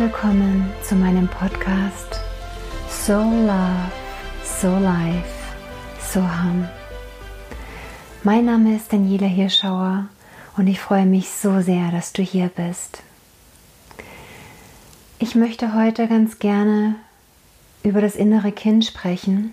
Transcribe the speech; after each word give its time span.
Willkommen 0.00 0.72
zu 0.82 0.94
meinem 0.94 1.28
Podcast 1.28 2.20
So 2.88 3.18
Love, 3.18 3.90
So 4.42 4.78
Life, 4.78 5.28
So 6.00 6.22
Hum. 6.22 6.66
Mein 8.22 8.46
Name 8.46 8.76
ist 8.76 8.94
Daniela 8.94 9.26
Hirschauer 9.26 10.06
und 10.56 10.68
ich 10.68 10.80
freue 10.80 11.04
mich 11.04 11.28
so 11.28 11.60
sehr, 11.60 11.90
dass 11.90 12.14
du 12.14 12.22
hier 12.22 12.48
bist. 12.48 13.02
Ich 15.18 15.34
möchte 15.34 15.74
heute 15.74 16.08
ganz 16.08 16.38
gerne 16.38 16.94
über 17.82 18.00
das 18.00 18.16
innere 18.16 18.52
Kind 18.52 18.86
sprechen, 18.86 19.52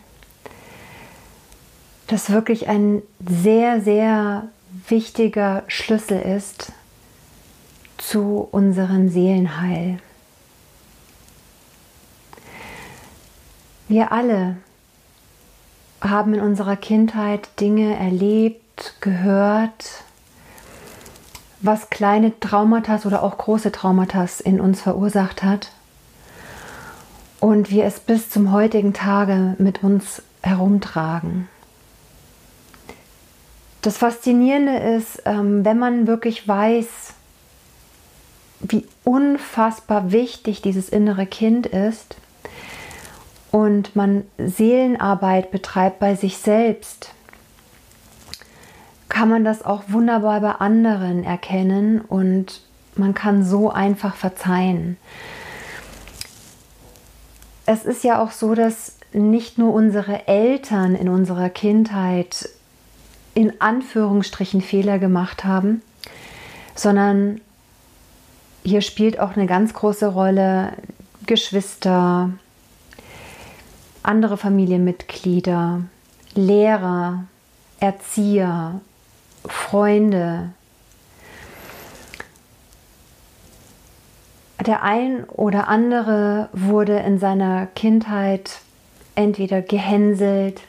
das 2.07 2.29
wirklich 2.29 2.69
ein 2.69 3.01
sehr, 3.19 3.81
sehr 3.81 4.47
wichtiger 4.87 5.65
Schlüssel 5.67 6.21
ist 6.21 6.71
zu 7.97 8.47
unserem 8.49 9.09
Seelenheil. 9.09 9.99
Wir 13.87 14.11
alle 14.11 14.57
haben 16.01 16.33
in 16.33 16.41
unserer 16.41 16.75
Kindheit 16.75 17.47
Dinge 17.61 17.97
erlebt, 17.97 18.95
gehört, 18.99 20.03
was 21.61 21.89
kleine 21.89 22.37
Traumata 22.39 22.99
oder 23.05 23.23
auch 23.23 23.37
große 23.37 23.71
Traumata 23.71 24.27
in 24.43 24.59
uns 24.59 24.81
verursacht 24.81 25.41
hat 25.41 25.71
und 27.39 27.71
wir 27.71 27.85
es 27.85 28.01
bis 28.01 28.29
zum 28.29 28.51
heutigen 28.51 28.93
Tage 28.93 29.55
mit 29.57 29.83
uns 29.83 30.21
herumtragen. 30.41 31.47
Das 33.81 33.97
Faszinierende 33.97 34.77
ist, 34.77 35.21
ähm, 35.23 35.63
wenn 35.63 35.79
man 35.79 36.07
wirklich 36.07 36.45
weiß, 36.45 36.87
wie 38.59 38.85
unfassbar 39.05 40.11
wichtig 40.11 40.61
dieses 40.61 40.89
innere 40.89 41.25
Kind 41.25 41.67
ist 41.67 42.17
und 43.57 43.95
man 43.95 44.23
Seelenarbeit 44.37 45.49
betreibt 45.49 45.97
bei 45.97 46.13
sich 46.13 46.37
selbst, 46.37 47.15
kann 49.09 49.29
man 49.29 49.43
das 49.43 49.65
auch 49.65 49.85
wunderbar 49.87 50.41
bei 50.41 50.51
anderen 50.51 51.23
erkennen 51.23 52.01
und 52.01 52.61
man 52.95 53.15
kann 53.15 53.43
so 53.43 53.71
einfach 53.71 54.15
verzeihen. 54.15 54.97
Es 57.65 57.83
ist 57.83 58.03
ja 58.03 58.21
auch 58.21 58.29
so, 58.29 58.53
dass 58.53 58.99
nicht 59.11 59.57
nur 59.57 59.73
unsere 59.73 60.27
Eltern 60.27 60.93
in 60.93 61.09
unserer 61.09 61.49
Kindheit 61.49 62.49
in 63.33 63.59
Anführungsstrichen 63.59 64.61
Fehler 64.61 64.99
gemacht 64.99 65.45
haben, 65.45 65.81
sondern 66.75 67.41
hier 68.63 68.81
spielt 68.81 69.19
auch 69.19 69.35
eine 69.35 69.47
ganz 69.47 69.73
große 69.73 70.05
Rolle 70.05 70.73
Geschwister, 71.25 72.29
andere 74.07 74.37
Familienmitglieder, 74.37 75.81
Lehrer, 76.33 77.25
Erzieher, 77.79 78.79
Freunde. 79.45 80.49
Der 84.65 84.81
ein 84.83 85.25
oder 85.25 85.67
andere 85.67 86.49
wurde 86.53 86.99
in 86.99 87.19
seiner 87.19 87.67
Kindheit 87.67 88.59
entweder 89.15 89.61
gehänselt 89.61 90.61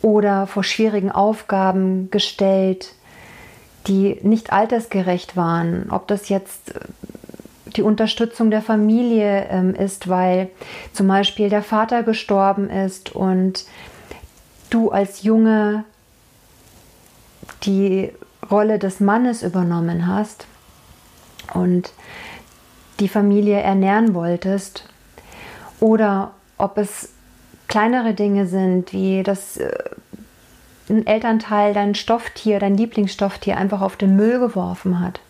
oder 0.00 0.46
vor 0.46 0.64
schwierigen 0.64 1.10
Aufgaben 1.10 2.10
gestellt, 2.10 2.94
die 3.86 4.18
nicht 4.22 4.52
altersgerecht 4.52 5.36
waren. 5.36 5.88
Ob 5.90 6.06
das 6.06 6.28
jetzt 6.28 6.74
die 7.76 7.82
Unterstützung 7.82 8.50
der 8.50 8.62
Familie 8.62 9.46
ähm, 9.50 9.74
ist, 9.74 10.08
weil 10.08 10.50
zum 10.92 11.08
Beispiel 11.08 11.48
der 11.48 11.62
Vater 11.62 12.02
gestorben 12.02 12.70
ist 12.70 13.14
und 13.14 13.64
du 14.70 14.90
als 14.90 15.22
Junge 15.22 15.84
die 17.64 18.12
Rolle 18.50 18.78
des 18.78 19.00
Mannes 19.00 19.42
übernommen 19.42 20.06
hast 20.06 20.46
und 21.54 21.92
die 23.00 23.08
Familie 23.08 23.60
ernähren 23.60 24.14
wolltest 24.14 24.84
oder 25.80 26.32
ob 26.56 26.78
es 26.78 27.10
kleinere 27.68 28.14
Dinge 28.14 28.46
sind, 28.46 28.92
wie 28.92 29.22
das 29.22 29.58
äh, 29.58 29.70
ein 30.88 31.06
Elternteil 31.06 31.74
dein 31.74 31.94
Stofftier, 31.94 32.58
dein 32.58 32.76
Lieblingsstofftier 32.76 33.56
einfach 33.56 33.82
auf 33.82 33.96
den 33.96 34.16
Müll 34.16 34.38
geworfen 34.40 35.00
hat. 35.00 35.20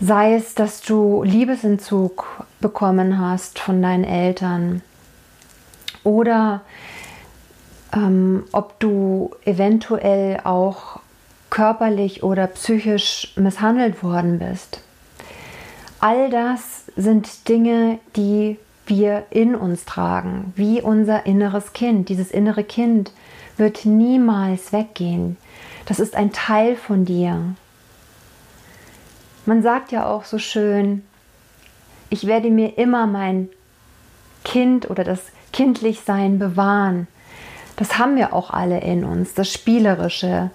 Sei 0.00 0.34
es, 0.34 0.54
dass 0.54 0.80
du 0.80 1.24
Liebesentzug 1.24 2.44
bekommen 2.60 3.18
hast 3.18 3.58
von 3.58 3.82
deinen 3.82 4.04
Eltern 4.04 4.82
oder 6.04 6.60
ähm, 7.92 8.44
ob 8.52 8.78
du 8.78 9.30
eventuell 9.44 10.40
auch 10.44 11.00
körperlich 11.50 12.22
oder 12.22 12.46
psychisch 12.46 13.32
misshandelt 13.36 14.02
worden 14.02 14.38
bist. 14.38 14.82
All 16.00 16.30
das 16.30 16.84
sind 16.94 17.48
Dinge, 17.48 17.98
die 18.14 18.58
wir 18.86 19.24
in 19.30 19.56
uns 19.56 19.84
tragen, 19.84 20.52
wie 20.54 20.80
unser 20.80 21.26
inneres 21.26 21.72
Kind. 21.72 22.08
Dieses 22.08 22.30
innere 22.30 22.62
Kind 22.62 23.12
wird 23.56 23.84
niemals 23.84 24.72
weggehen. 24.72 25.36
Das 25.86 25.98
ist 25.98 26.14
ein 26.14 26.32
Teil 26.32 26.76
von 26.76 27.04
dir. 27.04 27.54
Man 29.48 29.62
sagt 29.62 29.92
ja 29.92 30.04
auch 30.04 30.26
so 30.26 30.36
schön, 30.36 31.02
ich 32.10 32.26
werde 32.26 32.50
mir 32.50 32.76
immer 32.76 33.06
mein 33.06 33.48
Kind 34.44 34.90
oder 34.90 35.04
das 35.04 35.22
Kindlichsein 35.54 36.38
bewahren. 36.38 37.08
Das 37.76 37.96
haben 37.96 38.16
wir 38.16 38.34
auch 38.34 38.50
alle 38.50 38.82
in 38.82 39.04
uns, 39.04 39.32
das 39.32 39.50
Spielerische, 39.50 40.50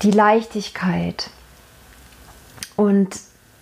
die 0.00 0.10
Leichtigkeit. 0.10 1.28
Und 2.76 3.14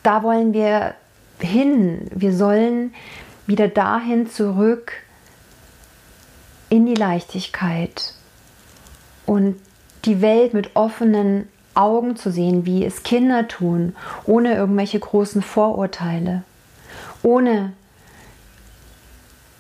da 0.04 0.22
wollen 0.22 0.52
wir 0.52 0.94
hin. 1.40 2.08
Wir 2.14 2.32
sollen 2.32 2.94
wieder 3.48 3.66
dahin 3.66 4.30
zurück 4.30 4.92
in 6.68 6.86
die 6.86 6.94
Leichtigkeit 6.94 8.14
und 9.26 9.56
die 10.04 10.20
Welt 10.20 10.54
mit 10.54 10.76
offenen 10.76 11.48
Augen 11.74 12.16
zu 12.16 12.30
sehen, 12.30 12.66
wie 12.66 12.84
es 12.84 13.02
Kinder 13.02 13.48
tun, 13.48 13.94
ohne 14.26 14.54
irgendwelche 14.54 14.98
großen 14.98 15.42
Vorurteile, 15.42 16.42
ohne 17.22 17.72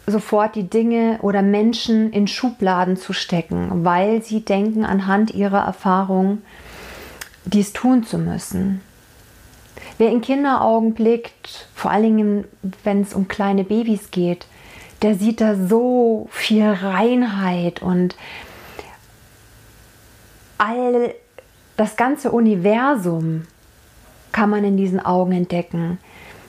sofort 0.06 0.54
die 0.54 0.68
Dinge 0.68 1.18
oder 1.22 1.42
Menschen 1.42 2.12
in 2.12 2.26
Schubladen 2.26 2.96
zu 2.96 3.12
stecken, 3.12 3.84
weil 3.84 4.22
sie 4.22 4.44
denken 4.44 4.84
anhand 4.84 5.32
ihrer 5.32 5.64
Erfahrung, 5.64 6.42
dies 7.44 7.72
tun 7.72 8.04
zu 8.04 8.18
müssen. 8.18 8.80
Wer 9.98 10.10
in 10.10 10.20
Kinderaugen 10.20 10.94
blickt, 10.94 11.66
vor 11.74 11.90
allen 11.90 12.16
Dingen 12.16 12.44
wenn 12.84 13.02
es 13.02 13.14
um 13.14 13.28
kleine 13.28 13.64
Babys 13.64 14.10
geht, 14.10 14.46
der 15.02 15.14
sieht 15.14 15.40
da 15.40 15.56
so 15.56 16.28
viel 16.30 16.64
Reinheit 16.64 17.82
und 17.82 18.16
all 20.58 21.14
das 21.76 21.96
ganze 21.96 22.30
Universum 22.30 23.46
kann 24.32 24.50
man 24.50 24.64
in 24.64 24.76
diesen 24.76 25.00
Augen 25.00 25.32
entdecken. 25.32 25.98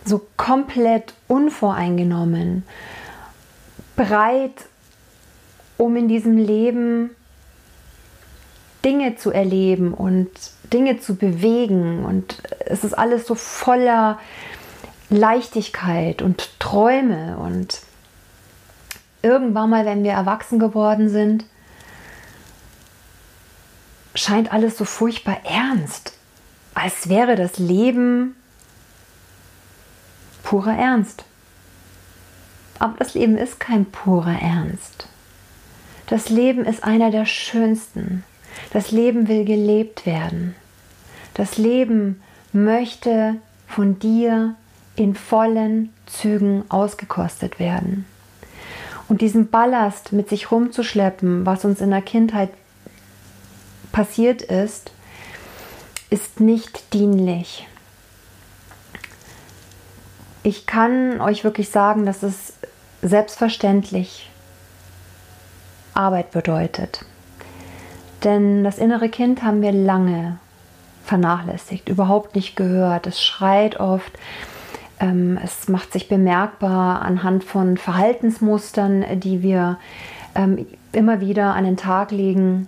So 0.06 0.22
komplett 0.38 1.14
unvoreingenommen, 1.28 2.64
bereit, 3.96 4.66
um 5.78 5.96
in 5.96 6.08
diesem 6.08 6.38
Leben 6.38 7.12
Dinge 8.84 9.16
zu 9.16 9.32
erleben 9.32 9.94
und 9.94 10.30
Dinge 10.74 11.00
zu 11.00 11.16
bewegen. 11.16 12.04
Und 12.04 12.42
es 12.66 12.84
ist 12.84 12.94
alles 12.94 13.26
so 13.28 13.36
voller 13.36 14.20
Leichtigkeit 15.10 16.22
und 16.22 16.60
Träume. 16.60 17.38
Und 17.38 17.80
irgendwann 19.22 19.70
mal, 19.70 19.86
wenn 19.86 20.04
wir 20.04 20.12
erwachsen 20.12 20.60
geworden 20.60 21.08
sind, 21.08 21.46
scheint 24.16 24.52
alles 24.52 24.78
so 24.78 24.86
furchtbar 24.86 25.38
ernst, 25.44 26.14
als 26.74 27.10
wäre 27.10 27.36
das 27.36 27.58
Leben 27.58 28.36
purer 30.44 30.78
Ernst. 30.78 31.26
Aber 32.80 32.96
das 33.00 33.14
Leben 33.14 33.38
ist 33.38 33.60
kein 33.60 33.86
purer 33.86 34.40
Ernst. 34.40 35.08
Das 36.08 36.30
Leben 36.30 36.66
ist 36.66 36.84
einer 36.84 37.12
der 37.12 37.26
schönsten. 37.26 38.24
Das 38.72 38.92
Leben 38.92 39.28
will 39.28 39.46
gelebt 39.46 40.06
werden. 40.06 40.54
Das 41.34 41.58
Leben 41.58 42.22
möchte 42.52 43.36
von 43.68 43.98
dir 44.00 44.56
in 44.96 45.16
vollen 45.16 45.92
Zügen 46.06 46.66
ausgekostet 46.70 47.58
werden. 47.58 48.06
Und 49.08 49.22
diesen 49.22 49.50
Ballast 49.50 50.12
mit 50.12 50.30
sich 50.30 50.52
rumzuschleppen, 50.52 51.46
was 51.46 51.66
uns 51.66 51.82
in 51.82 51.90
der 51.90 52.02
Kindheit 52.02 52.50
passiert 53.94 54.42
ist, 54.42 54.92
ist 56.10 56.42
nicht 56.42 56.94
dienlich. 56.94 57.66
Ich 60.44 60.66
kann 60.66 61.22
euch 61.22 61.46
wirklich 61.46 61.70
sagen, 61.70 62.06
dass 62.06 62.22
es 62.22 62.54
selbstverständlich 63.02 64.30
Arbeit 65.94 66.32
bedeutet. 66.32 67.06
Denn 68.26 68.64
das 68.66 68.78
innere 68.78 69.08
Kind 69.08 69.44
haben 69.44 69.62
wir 69.62 69.72
lange 69.72 70.38
vernachlässigt, 71.06 71.88
überhaupt 71.88 72.36
nicht 72.36 72.56
gehört. 72.56 73.08
Es 73.08 73.22
schreit 73.22 73.80
oft, 73.80 74.12
ähm, 75.00 75.40
es 75.42 75.68
macht 75.68 75.94
sich 75.94 76.10
bemerkbar 76.10 77.02
anhand 77.02 77.44
von 77.44 77.78
Verhaltensmustern, 77.78 79.06
die 79.20 79.44
wir 79.44 79.78
ähm, 80.36 80.66
immer 80.92 81.22
wieder 81.22 81.54
an 81.54 81.66
den 81.66 81.78
Tag 81.78 82.12
legen 82.12 82.68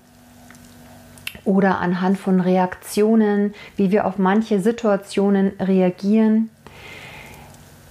oder 1.45 1.79
anhand 1.79 2.17
von 2.17 2.41
Reaktionen, 2.41 3.53
wie 3.77 3.91
wir 3.91 4.05
auf 4.05 4.17
manche 4.17 4.59
Situationen 4.59 5.53
reagieren, 5.59 6.49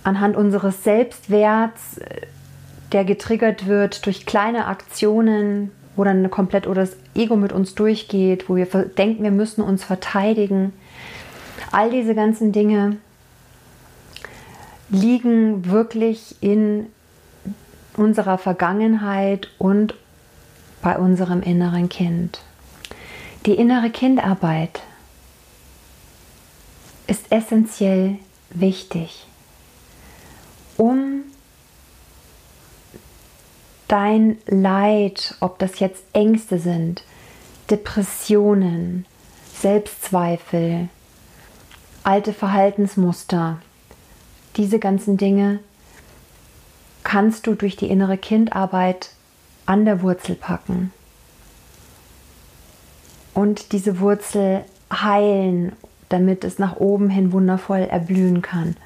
anhand 0.03 0.37
unseres 0.37 0.85
Selbstwerts, 0.85 2.01
der 2.93 3.05
getriggert 3.05 3.67
wird 3.67 4.05
durch 4.07 4.27
kleine 4.27 4.67
Aktionen, 4.67 5.71
wo 5.97 6.05
dann 6.05 6.31
komplett 6.31 6.67
oder 6.67 6.83
das 6.83 6.97
Ego 7.15 7.37
mit 7.37 7.53
uns 7.53 7.75
durchgeht, 7.75 8.49
wo 8.49 8.57
wir 8.57 8.67
denken, 8.67 9.23
wir 9.23 9.31
müssen 9.31 9.63
uns 9.63 9.85
verteidigen. 9.85 10.73
All 11.71 11.91
diese 11.91 12.15
ganzen 12.15 12.53
Dinge 12.53 12.97
liegen 14.91 15.71
wirklich 15.71 16.37
in 16.41 16.87
unserer 17.97 18.39
Vergangenheit 18.39 19.49
und 19.59 19.95
bei 20.83 20.99
unserem 20.99 21.43
inneren 21.43 21.89
Kind. 21.89 22.43
Die 23.47 23.57
innere 23.57 23.91
Kindarbeit 23.91 24.81
ist 27.07 27.31
essentiell 27.31 28.17
wichtig, 28.49 29.27
um 30.79 31.25
dein 33.87 34.39
Leid, 34.47 35.35
ob 35.41 35.59
das 35.59 35.79
jetzt 35.79 36.05
Ängste 36.15 36.59
sind, 36.59 37.05
Depressionen, 37.69 39.05
Selbstzweifel, 39.61 40.89
alte 42.03 42.33
Verhaltensmuster, 42.33 43.61
diese 44.57 44.79
ganzen 44.79 45.19
Dinge 45.19 45.61
kannst 47.03 47.47
du 47.47 47.55
durch 47.55 47.77
die 47.77 47.91
innere 47.91 48.17
Kindarbeit 48.17 49.11
an 49.67 49.85
der 49.85 50.01
Wurzel 50.01 50.35
packen 50.35 50.94
und 53.35 53.73
diese 53.73 54.01
Wurzel 54.01 54.65
heilen, 54.93 55.73
damit 56.09 56.45
es 56.45 56.59
nach 56.59 56.77
oben 56.77 57.11
hin 57.11 57.33
wundervoll 57.33 57.81
erblühen 57.81 58.43
kann, 58.43 58.77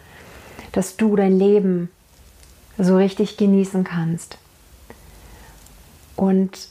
dass 0.73 0.97
du 0.97 1.15
dein 1.17 1.39
Leben 1.39 1.91
so 2.79 2.97
richtig 2.97 3.37
genießen 3.37 3.85
kannst 3.85 4.39
und 6.17 6.69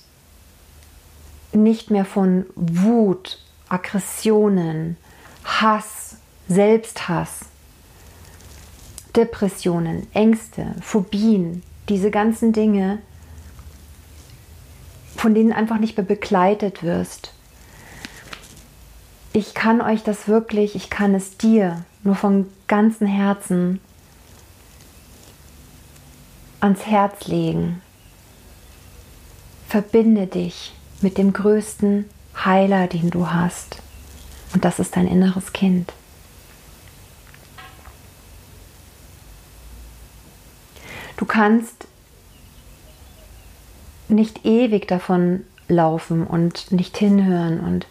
nicht 1.53 1.91
mehr 1.91 2.05
von 2.05 2.45
Wut, 2.55 3.39
Aggressionen, 3.69 4.97
Hass, 5.43 6.17
Selbsthass, 6.47 7.45
Depressionen, 9.15 10.07
Ängste, 10.13 10.75
Phobien, 10.81 11.63
diese 11.89 12.11
ganzen 12.11 12.53
Dinge, 12.53 12.99
von 15.15 15.33
denen 15.33 15.51
einfach 15.51 15.79
nicht 15.79 15.97
mehr 15.97 16.05
begleitet 16.05 16.83
wirst. 16.83 17.33
Ich 19.37 19.53
kann 19.53 19.81
euch 19.81 20.01
das 20.01 20.27
wirklich, 20.27 20.73
ich 20.73 20.89
kann 20.89 21.13
es 21.13 21.37
dir 21.37 21.85
nur 22.01 22.15
von 22.15 22.47
ganzem 22.67 23.05
Herzen 23.05 23.79
ans 26.59 26.87
Herz 26.87 27.27
legen. 27.27 27.83
Verbinde 29.67 30.25
dich 30.25 30.73
mit 31.01 31.19
dem 31.19 31.33
größten 31.33 32.05
Heiler, 32.43 32.87
den 32.87 33.11
du 33.11 33.29
hast. 33.29 33.77
Und 34.55 34.65
das 34.65 34.79
ist 34.79 34.95
dein 34.95 35.05
inneres 35.05 35.53
Kind. 35.53 35.93
Du 41.15 41.25
kannst 41.25 41.85
nicht 44.07 44.47
ewig 44.47 44.87
davon 44.87 45.43
laufen 45.67 46.25
und 46.25 46.71
nicht 46.71 46.97
hinhören 46.97 47.59
und 47.59 47.85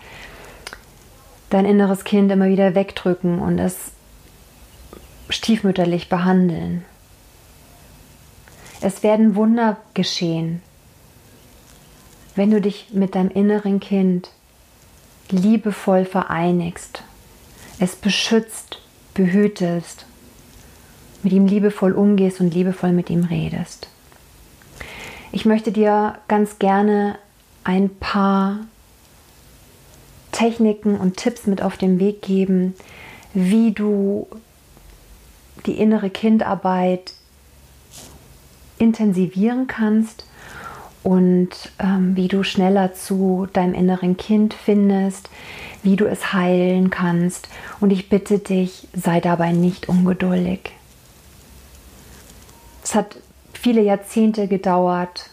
dein 1.51 1.65
inneres 1.65 2.05
Kind 2.05 2.31
immer 2.31 2.47
wieder 2.47 2.75
wegdrücken 2.75 3.39
und 3.39 3.59
es 3.59 3.93
stiefmütterlich 5.29 6.09
behandeln. 6.09 6.85
Es 8.81 9.03
werden 9.03 9.35
Wunder 9.37 9.79
geschehen, 9.95 10.63
wenn 12.35 12.51
du 12.51 12.61
dich 12.61 12.89
mit 12.93 13.15
deinem 13.15 13.31
inneren 13.31 13.81
Kind 13.81 14.31
liebevoll 15.31 16.05
vereinigst, 16.05 17.03
es 17.79 17.97
beschützt, 17.97 18.81
behütest, 19.15 20.07
mit 21.23 21.33
ihm 21.33 21.47
liebevoll 21.47 21.93
umgehst 21.93 22.41
und 22.41 22.55
liebevoll 22.55 22.93
mit 22.93 23.11
ihm 23.11 23.25
redest. 23.25 23.89
Ich 25.33 25.45
möchte 25.45 25.73
dir 25.73 26.19
ganz 26.29 26.59
gerne 26.59 27.19
ein 27.65 27.91
paar 27.97 28.61
Techniken 30.33 30.97
und 30.97 31.17
Tipps 31.17 31.47
mit 31.47 31.63
auf 31.63 31.77
den 31.77 31.99
Weg 31.99 32.23
geben, 32.23 32.75
wie 33.33 33.73
du 33.73 34.27
die 35.67 35.79
innere 35.79 36.11
Kindarbeit 36.11 37.13
intensivieren 38.79 39.67
kannst 39.67 40.27
und 41.03 41.51
ähm, 41.79 42.17
wie 42.17 42.29
du 42.29 42.43
schneller 42.43 42.93
zu 42.95 43.47
deinem 43.53 43.75
inneren 43.75 44.17
Kind 44.17 44.55
findest, 44.55 45.31
wie 45.83 45.97
du 45.97 46.07
es 46.07 46.33
heilen 46.33 46.91
kannst. 46.91 47.49
Und 47.81 47.93
ich 47.93 48.09
bitte 48.09 48.39
dich, 48.39 48.89
sei 48.93 49.21
dabei 49.21 49.53
nicht 49.53 49.89
ungeduldig. 49.89 50.73
Es 52.83 52.95
hat 52.95 53.17
viele 53.53 53.83
Jahrzehnte 53.83 54.49
gedauert. 54.49 55.31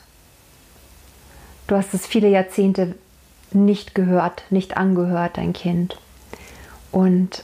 Du 1.68 1.76
hast 1.76 1.94
es 1.94 2.06
viele 2.06 2.30
Jahrzehnte 2.30 2.96
nicht 3.56 3.96
gehört, 3.96 4.44
nicht 4.50 4.78
angehört, 4.78 5.38
dein 5.38 5.54
Kind. 5.54 5.98
Und 6.92 7.44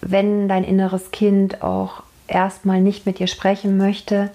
wenn 0.00 0.48
dein 0.48 0.64
inneres 0.64 1.10
Kind 1.10 1.62
auch 1.62 2.02
erstmal 2.26 2.80
nicht 2.80 3.06
mit 3.06 3.18
dir 3.18 3.26
sprechen 3.26 3.76
möchte, 3.76 4.30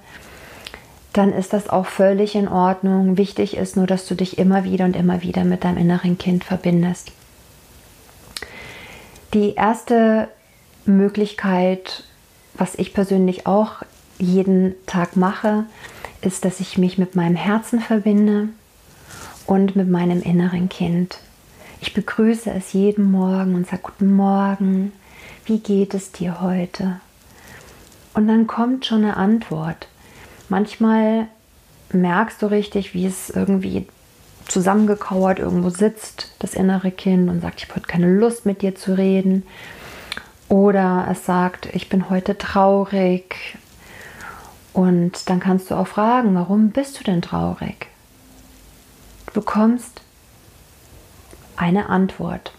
dann 1.13 1.33
ist 1.33 1.53
das 1.53 1.67
auch 1.69 1.87
völlig 1.87 2.35
in 2.35 2.47
Ordnung. 2.47 3.17
Wichtig 3.17 3.57
ist 3.57 3.75
nur, 3.75 3.87
dass 3.87 4.05
du 4.05 4.15
dich 4.15 4.37
immer 4.37 4.63
wieder 4.63 4.85
und 4.85 4.95
immer 4.95 5.23
wieder 5.23 5.43
mit 5.43 5.63
deinem 5.63 5.77
inneren 5.77 6.17
Kind 6.17 6.43
verbindest. 6.43 7.11
Die 9.33 9.55
erste 9.55 10.29
Möglichkeit, 10.85 12.03
was 12.53 12.75
ich 12.75 12.93
persönlich 12.93 13.47
auch 13.47 13.83
jeden 14.19 14.75
Tag 14.85 15.15
mache, 15.15 15.65
ist, 16.21 16.45
dass 16.45 16.59
ich 16.59 16.77
mich 16.77 16.97
mit 16.97 17.15
meinem 17.15 17.35
Herzen 17.35 17.79
verbinde 17.79 18.49
und 19.47 19.75
mit 19.75 19.89
meinem 19.89 20.21
inneren 20.21 20.69
Kind. 20.69 21.17
Ich 21.81 21.93
begrüße 21.93 22.51
es 22.51 22.73
jeden 22.73 23.11
Morgen 23.11 23.55
und 23.55 23.65
sage 23.65 23.83
Guten 23.83 24.13
Morgen, 24.15 24.91
wie 25.45 25.59
geht 25.59 25.93
es 25.93 26.11
dir 26.11 26.41
heute? 26.41 26.99
Und 28.13 28.27
dann 28.27 28.45
kommt 28.45 28.85
schon 28.85 29.03
eine 29.03 29.17
Antwort. 29.17 29.87
Manchmal 30.49 31.27
merkst 31.91 32.41
du 32.41 32.47
richtig, 32.47 32.93
wie 32.93 33.05
es 33.05 33.29
irgendwie 33.29 33.87
zusammengekauert 34.47 35.39
irgendwo 35.39 35.69
sitzt, 35.69 36.31
das 36.39 36.53
innere 36.53 36.91
Kind, 36.91 37.29
und 37.29 37.41
sagt, 37.41 37.63
ich 37.63 37.69
habe 37.69 37.81
keine 37.81 38.13
Lust 38.13 38.45
mit 38.45 38.61
dir 38.61 38.75
zu 38.75 38.97
reden. 38.97 39.43
Oder 40.49 41.07
es 41.11 41.25
sagt, 41.25 41.67
ich 41.73 41.89
bin 41.89 42.09
heute 42.09 42.37
traurig. 42.37 43.57
Und 44.73 45.29
dann 45.29 45.39
kannst 45.39 45.71
du 45.71 45.75
auch 45.75 45.87
fragen, 45.87 46.35
warum 46.35 46.71
bist 46.71 46.99
du 46.99 47.03
denn 47.03 47.21
traurig? 47.21 47.87
Bekommst 49.37 50.01
eine 51.57 51.89
Antwort. 51.89 52.53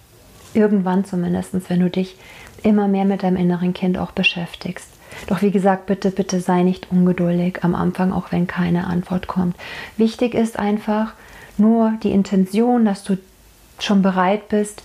Irgendwann 0.55 1.05
zumindest, 1.05 1.69
wenn 1.69 1.81
du 1.81 1.91
dich 1.91 2.17
immer 2.63 2.87
mehr 2.87 3.05
mit 3.05 3.25
deinem 3.25 3.37
inneren 3.37 3.75
Kind 3.75 3.99
auch 3.99 4.13
beschäftigst. 4.13 4.87
Doch 5.27 5.43
wie 5.43 5.51
gesagt, 5.51 5.87
bitte, 5.87 6.13
bitte 6.13 6.41
sei 6.41 6.63
nicht 6.63 6.93
ungeduldig 6.93 7.65
am 7.65 7.75
Anfang, 7.75 8.13
auch 8.13 8.31
wenn 8.31 8.47
keine 8.47 8.87
Antwort 8.87 9.27
kommt. 9.27 9.57
Wichtig 9.97 10.35
ist 10.35 10.57
einfach 10.57 11.15
nur 11.57 11.95
die 12.05 12.13
Intention, 12.13 12.85
dass 12.85 13.03
du 13.03 13.19
schon 13.81 14.03
bereit 14.03 14.49
bist, 14.49 14.85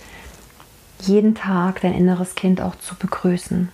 jeden 0.98 1.36
Tag 1.36 1.80
dein 1.82 1.94
inneres 1.94 2.34
Kind 2.34 2.60
auch 2.60 2.74
zu 2.74 2.96
begrüßen. 2.96 3.68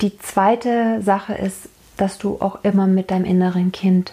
Die 0.00 0.18
zweite 0.18 1.00
Sache 1.02 1.34
ist, 1.34 1.68
dass 1.96 2.18
du 2.18 2.38
auch 2.40 2.64
immer 2.64 2.88
mit 2.88 3.12
deinem 3.12 3.24
inneren 3.24 3.70
Kind 3.70 4.12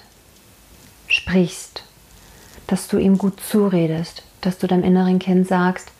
sprichst, 1.12 1.84
dass 2.68 2.88
du 2.88 2.98
ihm 2.98 3.18
gut 3.18 3.40
zuredest, 3.40 4.24
dass 4.42 4.58
du 4.58 4.68
deinem 4.68 4.84
inneren 4.84 5.20
Kind 5.20 5.48
sagst, 5.48 5.92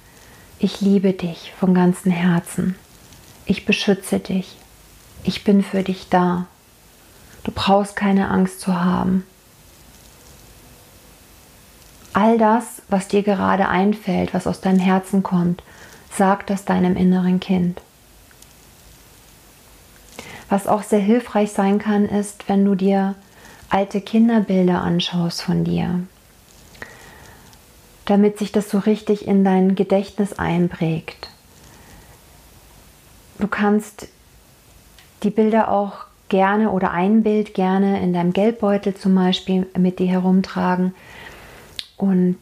ich 0.60 0.82
liebe 0.82 1.14
dich 1.14 1.54
von 1.60 1.74
ganzem 1.74 2.12
Herzen. 2.12 2.76
Ich 3.46 3.66
beschütze 3.66 4.20
dich. 4.20 4.58
Ich 5.24 5.44
bin 5.44 5.64
für 5.64 5.84
dich 5.84 6.10
da. 6.10 6.46
Du 7.44 7.52
brauchst 7.52 7.96
keine 7.96 8.30
Angst 8.30 8.62
zu 8.62 8.80
haben. 8.80 9.26
All 12.14 12.38
das, 12.38 12.82
was 12.90 13.08
dir 13.08 13.24
gerade 13.24 13.68
einfällt, 13.68 14.34
was 14.34 14.46
aus 14.46 14.62
deinem 14.62 14.80
Herzen 14.80 15.24
kommt, 15.24 15.64
sag 16.16 16.46
das 16.48 16.66
deinem 16.66 16.96
inneren 16.96 17.40
Kind. 17.40 17.82
Was 20.50 20.68
auch 20.68 20.84
sehr 20.84 21.00
hilfreich 21.00 21.52
sein 21.54 21.80
kann, 21.80 22.06
ist, 22.06 22.50
wenn 22.50 22.66
du 22.66 22.76
dir 22.76 23.16
alte 23.72 24.02
Kinderbilder 24.02 24.82
anschaust 24.82 25.42
von 25.42 25.64
dir, 25.64 26.02
damit 28.06 28.38
sich 28.38 28.52
das 28.52 28.70
so 28.70 28.80
richtig 28.80 29.26
in 29.28 29.44
dein 29.44 29.76
Gedächtnis 29.76 30.34
einprägt. 30.34 31.30
Du 33.40 33.48
kannst 33.48 34.10
die 35.24 35.30
Bilder 35.30 35.72
auch 35.72 36.06
gerne 36.30 36.70
oder 36.72 36.92
ein 36.92 37.24
Bild 37.24 37.54
gerne 37.54 38.02
in 38.02 38.14
deinem 38.14 38.34
Geldbeutel 38.34 38.94
zum 38.94 39.16
Beispiel 39.16 39.66
mit 39.78 40.00
dir 40.00 40.08
herumtragen 40.08 40.94
und 41.98 42.38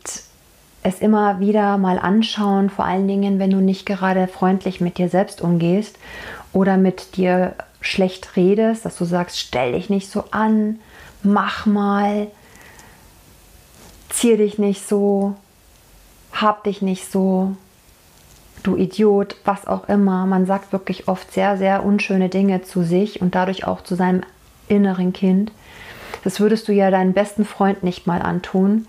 es 0.82 1.00
immer 1.00 1.40
wieder 1.40 1.78
mal 1.78 2.00
anschauen, 2.00 2.70
vor 2.70 2.86
allen 2.86 3.08
Dingen, 3.08 3.38
wenn 3.38 3.52
du 3.52 3.58
nicht 3.58 3.86
gerade 3.86 4.28
freundlich 4.28 4.82
mit 4.82 4.98
dir 4.98 5.10
selbst 5.10 5.42
umgehst 5.42 5.98
oder 6.54 6.78
mit 6.78 7.18
dir 7.18 7.54
schlecht 7.82 8.36
redest, 8.36 8.86
dass 8.86 8.98
du 8.98 9.06
sagst, 9.06 9.40
stell 9.40 9.74
dich 9.74 9.90
nicht 9.90 10.10
so 10.10 10.24
an, 10.32 10.80
mach 11.24 11.66
mal, 11.66 12.28
zieh 14.10 14.38
dich 14.38 14.58
nicht 14.58 14.88
so, 14.88 15.36
hab 16.32 16.64
dich 16.64 16.82
nicht 16.82 17.12
so, 17.12 17.56
du 18.64 18.76
Idiot, 18.76 19.38
was 19.46 19.68
auch 19.68 19.88
immer. 19.88 20.26
Man 20.26 20.46
sagt 20.46 20.72
wirklich 20.72 21.08
oft 21.08 21.32
sehr, 21.32 21.58
sehr 21.58 21.84
unschöne 21.84 22.30
Dinge 22.30 22.62
zu 22.62 22.84
sich 22.84 23.22
und 23.22 23.36
dadurch 23.36 23.66
auch 23.66 23.82
zu 23.82 23.96
seinem 23.96 24.24
inneren 24.68 25.14
Kind. 25.14 25.52
Das 26.24 26.40
würdest 26.40 26.68
du 26.68 26.74
ja 26.74 26.92
deinen 26.92 27.14
besten 27.14 27.46
Freund 27.46 27.84
nicht 27.84 28.08
mal 28.08 28.22
antun, 28.22 28.88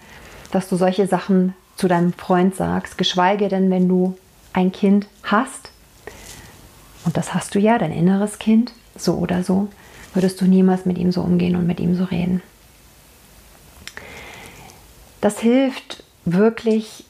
dass 0.51 0.69
du 0.69 0.77
solche 0.77 1.07
Sachen 1.07 1.55
zu 1.77 1.89
deinem 1.89 2.13
Freund 2.13 2.55
sagst, 2.57 2.99
geschweige 2.99 3.49
denn, 3.49 3.71
wenn 3.71 3.89
du 3.89 4.17
ein 4.53 4.73
Kind 4.73 5.07
hast. 5.23 5.71
Und 7.05 7.17
das 7.17 7.35
hast 7.35 7.55
du 7.55 7.59
ja, 7.59 7.79
dein 7.79 7.93
inneres 7.93 8.39
Kind, 8.39 8.73
so 8.97 9.15
oder 9.15 9.43
so, 9.43 9.69
würdest 10.15 10.41
du 10.41 10.47
niemals 10.47 10.87
mit 10.87 10.99
ihm 10.99 11.13
so 11.13 11.23
umgehen 11.23 11.57
und 11.57 11.67
mit 11.67 11.81
ihm 11.81 11.95
so 11.97 12.05
reden. 12.05 12.43
Das 15.21 15.41
hilft 15.41 16.05
wirklich 16.25 17.05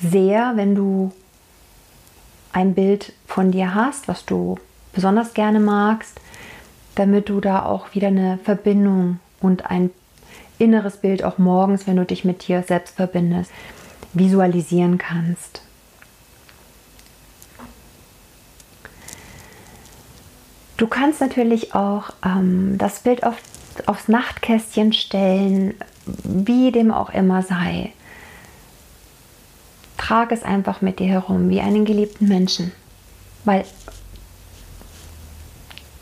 sehr, 0.00 0.52
wenn 0.56 0.74
du 0.74 1.12
ein 2.52 2.74
Bild 2.74 3.12
von 3.26 3.50
dir 3.50 3.74
hast, 3.74 4.06
was 4.06 4.24
du 4.24 4.56
besonders 4.92 5.34
gerne 5.34 5.60
magst, 5.60 6.20
damit 6.94 7.28
du 7.28 7.40
da 7.40 7.64
auch 7.64 7.94
wieder 7.94 8.08
eine 8.08 8.38
Verbindung 8.44 9.18
und 9.40 9.70
ein 9.70 9.90
inneres 10.58 10.98
Bild 10.98 11.24
auch 11.24 11.38
morgens, 11.38 11.86
wenn 11.86 11.96
du 11.96 12.04
dich 12.04 12.24
mit 12.24 12.46
dir 12.46 12.62
selbst 12.62 12.94
verbindest, 12.96 13.50
visualisieren 14.12 14.98
kannst. 14.98 15.63
Du 20.76 20.86
kannst 20.86 21.20
natürlich 21.20 21.74
auch 21.74 22.10
ähm, 22.24 22.76
das 22.78 23.00
Bild 23.00 23.24
auf, 23.24 23.36
aufs 23.86 24.08
Nachtkästchen 24.08 24.92
stellen, 24.92 25.74
wie 26.06 26.72
dem 26.72 26.90
auch 26.90 27.10
immer 27.10 27.42
sei. 27.42 27.92
Trag 29.96 30.32
es 30.32 30.42
einfach 30.42 30.80
mit 30.80 30.98
dir 30.98 31.06
herum, 31.06 31.48
wie 31.48 31.60
einen 31.60 31.84
geliebten 31.84 32.28
Menschen. 32.28 32.72
Weil 33.44 33.64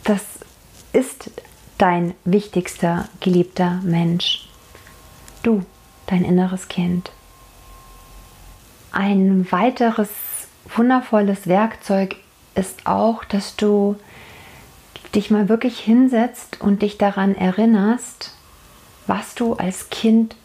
das 0.04 0.22
ist 0.92 1.30
dein 1.78 2.14
wichtigster 2.24 3.08
geliebter 3.20 3.80
Mensch. 3.82 4.48
Du, 5.42 5.64
dein 6.06 6.24
inneres 6.24 6.68
Kind. 6.68 7.10
Ein 8.90 9.50
weiteres 9.50 10.08
wundervolles 10.76 11.46
Werkzeug 11.46 12.16
ist 12.54 12.86
auch, 12.86 13.24
dass 13.24 13.56
du 13.56 13.96
dich 15.14 15.30
mal 15.30 15.48
wirklich 15.48 15.78
hinsetzt 15.78 16.60
und 16.60 16.82
dich 16.82 16.98
daran 16.98 17.34
erinnerst, 17.34 18.34
was 19.06 19.34
du 19.34 19.54
als 19.54 19.90
Kind 19.90 20.36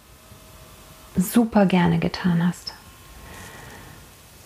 super 1.15 1.65
gerne 1.65 1.99
getan 1.99 2.45
hast. 2.45 2.73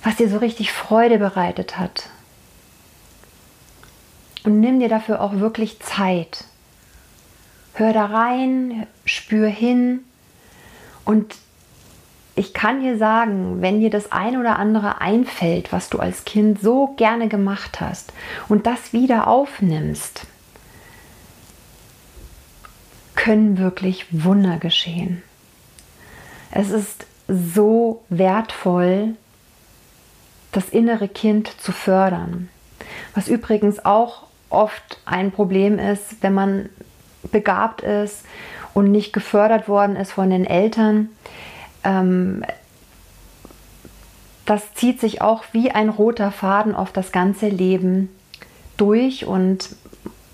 Was 0.04 0.16
dir 0.16 0.30
so 0.30 0.38
richtig 0.38 0.72
Freude 0.72 1.18
bereitet 1.18 1.78
hat. 1.78 2.10
Und 4.44 4.60
nimm 4.60 4.80
dir 4.80 4.90
dafür 4.90 5.22
auch 5.22 5.34
wirklich 5.34 5.80
Zeit. 5.80 6.46
Hör 7.74 7.94
da 7.94 8.06
rein, 8.06 8.88
spür 9.06 9.48
hin 9.48 10.02
und 11.06 11.36
ich 12.36 12.54
kann 12.54 12.82
dir 12.82 12.98
sagen, 12.98 13.62
wenn 13.62 13.82
dir 13.82 13.90
das 13.90 14.12
ein 14.12 14.38
oder 14.38 14.58
andere 14.58 15.02
einfällt, 15.02 15.72
was 15.72 15.90
du 15.90 16.00
als 16.00 16.24
Kind 16.24 16.62
so 16.62 16.94
gerne 16.98 17.28
gemacht 17.28 17.82
hast 17.82 18.14
und 18.48 18.66
das 18.66 18.94
wieder 18.94 19.28
aufnimmst, 19.28 20.26
können 23.16 23.58
wirklich 23.58 24.06
Wunder 24.12 24.58
geschehen. 24.58 25.22
Es 26.52 26.72
ist 26.72 27.06
so 27.28 28.02
wertvoll, 28.10 29.16
das 30.52 30.70
innere 30.70 31.08
Kind 31.08 31.52
zu 31.62 31.72
fördern. 31.72 32.50
Was 33.14 33.28
übrigens 33.28 33.84
auch 33.86 34.24
oft 34.50 35.00
ein 35.06 35.32
Problem 35.32 35.80
ist, 35.80 36.22
wenn 36.22 36.34
man 36.34 36.70
begabt 37.32 37.82
ist 37.82 38.26
und 38.74 38.92
nicht 38.92 39.14
gefördert 39.14 39.68
worden 39.68 39.96
ist 39.96 40.14
von 40.14 40.30
den 40.30 40.46
Eltern 40.46 41.10
ähm, 41.84 42.44
das 44.46 44.74
zieht 44.74 45.00
sich 45.00 45.22
auch 45.22 45.44
wie 45.52 45.72
ein 45.72 45.90
roter 45.90 46.32
Faden 46.32 46.76
auf 46.76 46.92
das 46.92 47.12
ganze 47.12 47.48
Leben 47.48 48.10
durch 48.78 49.26
und 49.26 49.76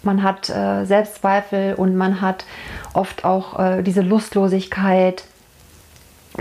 man 0.03 0.23
hat 0.23 0.49
äh, 0.49 0.85
Selbstzweifel 0.85 1.75
und 1.75 1.95
man 1.95 2.21
hat 2.21 2.45
oft 2.93 3.25
auch 3.25 3.59
äh, 3.59 3.83
diese 3.83 4.01
Lustlosigkeit 4.01 5.23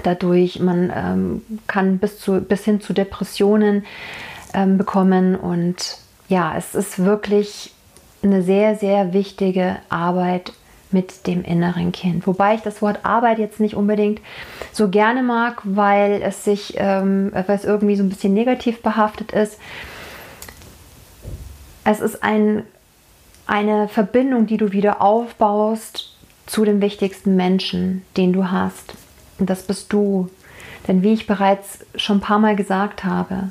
dadurch. 0.03 0.61
Man 0.61 0.93
ähm, 0.95 1.43
kann 1.67 1.99
bis, 1.99 2.19
zu, 2.21 2.41
bis 2.41 2.65
hin 2.65 2.81
zu 2.81 2.93
Depressionen 2.93 3.85
ähm, 4.55 4.79
bekommen 4.79 5.35
und 5.35 5.99
ja, 6.29 6.55
es 6.57 6.75
ist 6.75 7.05
wirklich 7.05 7.73
eine 8.23 8.43
sehr, 8.43 8.77
sehr 8.77 9.13
wichtige 9.13 9.77
Arbeit 9.89 10.53
mit 10.91 11.27
dem 11.27 11.43
inneren 11.43 11.93
Kind. 11.93 12.27
Wobei 12.27 12.55
ich 12.55 12.63
das 12.63 12.81
Wort 12.81 13.01
Arbeit 13.05 13.39
jetzt 13.39 13.61
nicht 13.61 13.75
unbedingt 13.75 14.21
so 14.73 14.89
gerne 14.89 15.23
mag, 15.23 15.61
weil 15.65 16.23
es 16.23 16.45
sich, 16.45 16.75
ähm, 16.77 17.33
weil 17.33 17.57
es 17.57 17.65
irgendwie 17.65 17.97
so 17.97 18.03
ein 18.03 18.09
bisschen 18.09 18.35
negativ 18.35 18.83
behaftet 18.83 19.33
ist. 19.33 19.59
Es 21.85 22.01
ist 22.01 22.23
ein, 22.23 22.63
eine 23.47 23.89
Verbindung, 23.89 24.47
die 24.47 24.57
du 24.57 24.73
wieder 24.73 25.03
aufbaust 25.03 26.17
zu 26.47 26.65
dem 26.65 26.81
wichtigsten 26.81 27.37
Menschen, 27.37 28.03
den 28.17 28.33
du 28.33 28.51
hast. 28.51 28.95
Und 29.39 29.51
das 29.51 29.63
bist 29.65 29.93
du. 29.93 30.31
Denn 30.87 31.03
wie 31.03 31.13
ich 31.13 31.27
bereits 31.27 31.81
schon 31.97 32.19
ein 32.19 32.23
paar 32.23 32.39
Mal 32.39 32.57
gesagt 32.57 33.05
habe, 33.05 33.51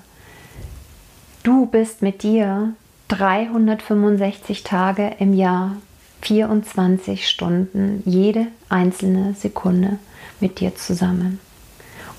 du 1.44 1.66
bist 1.66 2.02
mit 2.02 2.24
dir 2.24 2.74
365 3.10 4.64
Tage 4.64 5.16
im 5.20 5.34
Jahr 5.34 5.76
24 6.22 7.28
Stunden, 7.28 8.02
jede 8.06 8.48
einzelne 8.70 9.34
Sekunde 9.34 10.00
mit 10.40 10.60
dir 10.60 10.76
zusammen. 10.76 11.40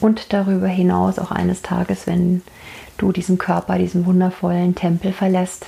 Und 0.01 0.33
darüber 0.33 0.69
hinaus 0.69 1.19
auch 1.19 1.31
eines 1.31 1.63
Tages, 1.63 2.07
wenn 2.07 2.43
du 2.99 3.13
diesen 3.13 3.39
Körper, 3.39 3.79
diesen 3.79 4.07
wundervollen 4.07 4.75
Tempel 4.75 5.13
verlässt. 5.13 5.67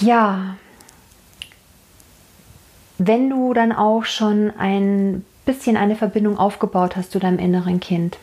Ja, 0.00 0.56
wenn 2.98 3.30
du 3.30 3.52
dann 3.52 3.72
auch 3.72 4.04
schon 4.04 4.52
ein 4.58 5.24
bisschen 5.44 5.76
eine 5.76 5.96
Verbindung 5.96 6.38
aufgebaut 6.38 6.96
hast 6.96 7.12
zu 7.12 7.18
deinem 7.18 7.38
inneren 7.38 7.80
Kind 7.80 8.18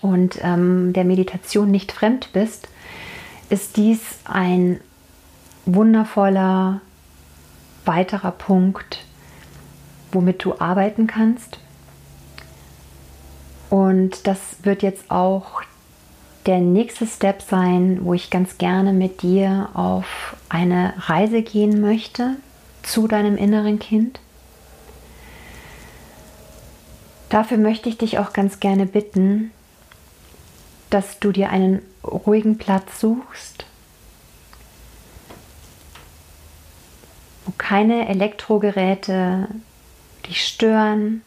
und 0.00 0.38
ähm, 0.42 0.92
der 0.92 1.04
Meditation 1.04 1.70
nicht 1.70 1.92
fremd 1.92 2.30
bist, 2.32 2.68
ist 3.48 3.76
dies 3.76 4.00
ein 4.24 4.80
wundervoller 5.66 6.80
weiterer 7.84 8.32
Punkt, 8.32 9.04
womit 10.12 10.44
du 10.44 10.58
arbeiten 10.58 11.06
kannst. 11.06 11.58
Und 13.68 14.26
das 14.26 14.38
wird 14.62 14.82
jetzt 14.82 15.10
auch 15.10 15.62
der 16.46 16.58
nächste 16.58 17.06
Step 17.06 17.42
sein, 17.42 17.98
wo 18.02 18.14
ich 18.14 18.30
ganz 18.30 18.58
gerne 18.58 18.92
mit 18.92 19.22
dir 19.22 19.68
auf 19.74 20.36
eine 20.48 20.94
Reise 20.96 21.42
gehen 21.42 21.80
möchte 21.80 22.36
zu 22.82 23.08
deinem 23.08 23.36
inneren 23.36 23.80
Kind. 23.80 24.20
Dafür 27.28 27.58
möchte 27.58 27.88
ich 27.88 27.98
dich 27.98 28.20
auch 28.20 28.32
ganz 28.32 28.60
gerne 28.60 28.86
bitten, 28.86 29.50
dass 30.90 31.18
du 31.18 31.32
dir 31.32 31.50
einen 31.50 31.82
ruhigen 32.04 32.58
Platz 32.58 33.00
suchst, 33.00 33.66
keine 37.58 38.08
Elektrogeräte 38.08 39.48
dich 40.28 40.46
stören, 40.46 41.22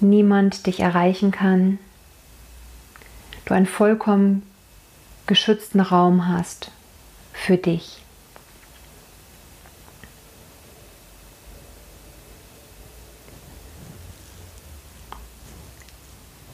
niemand 0.00 0.66
dich 0.66 0.80
erreichen 0.80 1.30
kann, 1.30 1.78
du 3.44 3.54
einen 3.54 3.66
vollkommen 3.66 4.42
geschützten 5.26 5.80
Raum 5.80 6.28
hast 6.28 6.70
für 7.32 7.56
dich. 7.56 8.02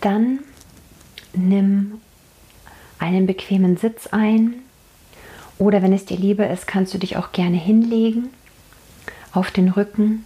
Dann 0.00 0.40
nimm 1.32 2.00
einen 2.98 3.26
bequemen 3.26 3.76
Sitz 3.76 4.08
ein 4.08 4.61
oder 5.58 5.82
wenn 5.82 5.92
es 5.92 6.04
dir 6.04 6.16
lieber 6.16 6.48
ist, 6.50 6.66
kannst 6.66 6.92
du 6.94 6.98
dich 6.98 7.16
auch 7.16 7.32
gerne 7.32 7.56
hinlegen 7.56 8.30
auf 9.32 9.50
den 9.50 9.68
Rücken. 9.68 10.24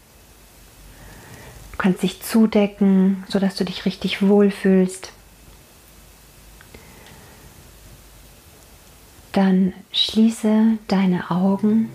Du 1.72 1.78
kannst 1.78 2.02
dich 2.02 2.22
zudecken, 2.22 3.24
sodass 3.28 3.54
du 3.56 3.64
dich 3.64 3.84
richtig 3.84 4.26
wohlfühlst. 4.26 5.12
Dann 9.32 9.74
schließe 9.92 10.78
deine 10.88 11.30
Augen. 11.30 11.90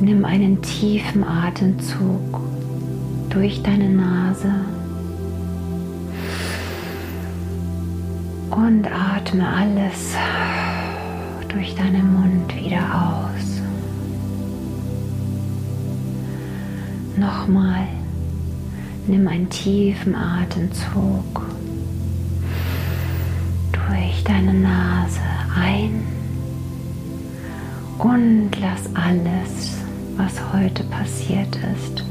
Nimm 0.00 0.26
einen 0.26 0.60
tiefen 0.60 1.24
Atemzug 1.24 2.40
durch 3.30 3.62
deine 3.62 3.88
Nase 3.88 4.73
und 8.56 8.86
atme 8.86 9.46
alles 9.46 10.14
durch 11.48 11.74
deinen 11.74 12.12
Mund 12.14 12.54
wieder 12.56 12.78
aus. 12.78 13.60
Nochmal, 17.16 17.86
nimm 19.06 19.26
einen 19.26 19.48
tiefen 19.50 20.14
Atemzug 20.14 21.42
durch 23.72 24.24
deine 24.24 24.54
Nase 24.54 25.20
ein 25.60 26.02
und 27.98 28.50
lass 28.60 28.94
alles, 28.94 29.72
was 30.16 30.52
heute 30.52 30.84
passiert 30.84 31.56
ist, 31.74 32.04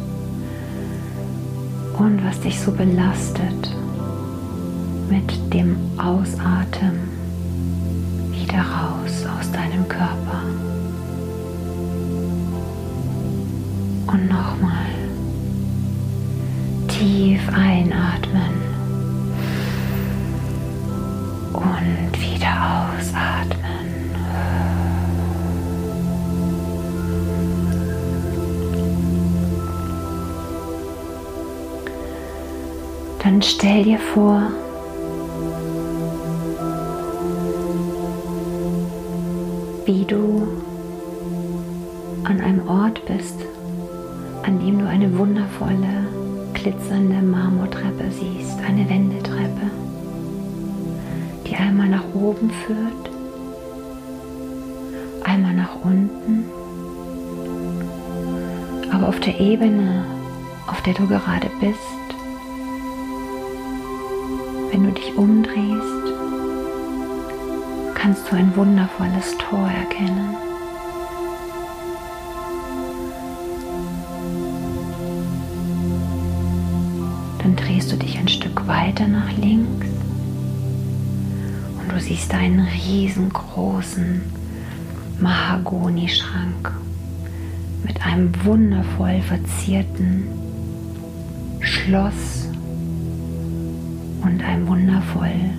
und 1.98 2.26
was 2.26 2.40
dich 2.42 2.60
so 2.60 2.72
belastet 2.72 3.74
mit 5.14 5.54
dem 5.54 5.76
Ausatmen 5.96 6.98
wieder 8.32 8.62
raus 8.62 9.28
aus 9.38 9.52
deinem 9.52 9.88
Körper. 9.88 10.42
Und 14.08 14.28
nochmal 14.28 14.90
tief 16.88 17.48
einatmen 17.50 18.56
und 21.54 22.20
wieder 22.20 22.88
ausatmen. 22.98 23.54
Dann 33.20 33.42
stell 33.44 33.84
dir 33.84 34.00
vor, 34.00 34.52
wie 39.86 40.06
du 40.06 40.48
an 42.24 42.40
einem 42.40 42.68
Ort 42.68 43.06
bist, 43.06 43.36
an 44.44 44.60
dem 44.60 44.80
du 44.80 44.88
eine 44.88 45.18
wundervolle, 45.18 46.08
glitzernde 46.54 47.22
Marmortreppe 47.22 48.06
siehst, 48.10 48.60
eine 48.66 48.90
Wendetreppe, 48.90 49.72
die 51.46 51.56
einmal 51.56 51.90
nach 51.90 52.04
oben 52.14 52.50
führt, 52.66 53.10
einmal 55.26 55.54
nach 55.54 55.76
unten, 55.84 56.46
aber 58.92 59.10
auf 59.10 59.20
der 59.20 59.38
Ebene, 59.40 60.06
auf 60.68 60.82
der 60.84 60.94
du 60.94 61.08
gerade 61.08 61.50
bist, 61.60 61.80
wenn 64.72 64.86
du 64.86 64.92
dich 64.92 65.18
umdrehst, 65.18 66.03
kannst 68.04 68.30
du 68.30 68.36
ein 68.36 68.54
wundervolles 68.58 69.38
Tor 69.38 69.66
erkennen. 69.66 70.36
Dann 77.42 77.56
drehst 77.56 77.94
du 77.94 77.96
dich 77.96 78.18
ein 78.18 78.28
Stück 78.28 78.68
weiter 78.68 79.08
nach 79.08 79.32
links 79.38 79.88
und 81.80 81.94
du 81.94 81.98
siehst 82.02 82.34
einen 82.34 82.68
riesengroßen 82.86 84.22
Mahagoni-Schrank 85.22 86.74
mit 87.88 88.06
einem 88.06 88.34
wundervoll 88.44 89.22
verzierten 89.22 90.28
Schloss 91.62 92.50
und 94.24 94.44
einem 94.44 94.68
wundervoll 94.68 95.54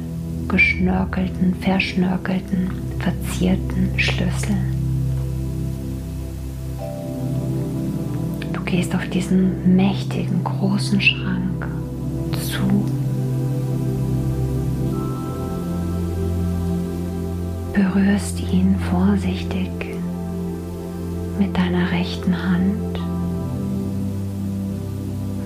geschnörkelten, 0.55 1.53
verschnörkelten, 1.57 2.71
verzierten 3.01 3.91
Schlüssel. 3.97 4.55
Du 8.53 8.61
gehst 8.61 8.95
auf 8.95 9.05
diesen 9.09 9.75
mächtigen, 9.75 10.45
großen 10.45 11.01
Schrank 11.01 11.67
zu. 12.35 12.85
Berührst 17.73 18.39
ihn 18.39 18.77
vorsichtig 18.93 19.71
mit 21.37 21.57
deiner 21.57 21.91
rechten 21.91 22.33
Hand. 22.33 23.01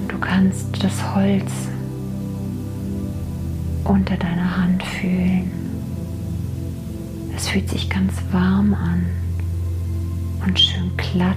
Du 0.06 0.18
kannst 0.18 0.84
das 0.84 1.14
Holz 1.14 1.50
unter 3.88 4.16
deiner 4.16 4.56
Hand 4.58 4.82
fühlen. 4.82 5.50
Es 7.34 7.48
fühlt 7.48 7.68
sich 7.70 7.88
ganz 7.88 8.12
warm 8.30 8.74
an 8.74 9.06
und 10.46 10.58
schön 10.60 10.90
glatt. 10.96 11.36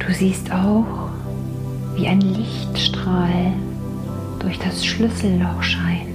Du 0.00 0.12
siehst 0.12 0.50
auch, 0.50 1.10
wie 1.94 2.08
ein 2.08 2.20
Lichtstrahl 2.20 3.52
durch 4.40 4.58
das 4.58 4.84
Schlüsselloch 4.84 5.62
scheint. 5.62 6.08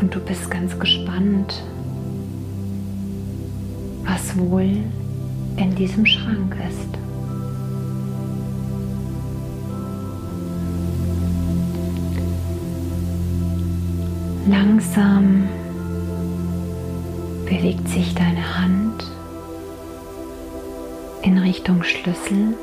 Und 0.00 0.14
du 0.14 0.20
bist 0.20 0.50
ganz 0.50 0.78
gespannt, 0.78 1.62
wohl 4.36 4.68
in 5.56 5.74
diesem 5.74 6.04
Schrank 6.06 6.56
ist. 6.68 6.98
Langsam 14.48 15.48
bewegt 17.46 17.88
sich 17.88 18.14
deine 18.14 18.58
Hand 18.60 19.04
in 21.22 21.38
Richtung 21.38 21.82
Schlüssel. 21.82 22.54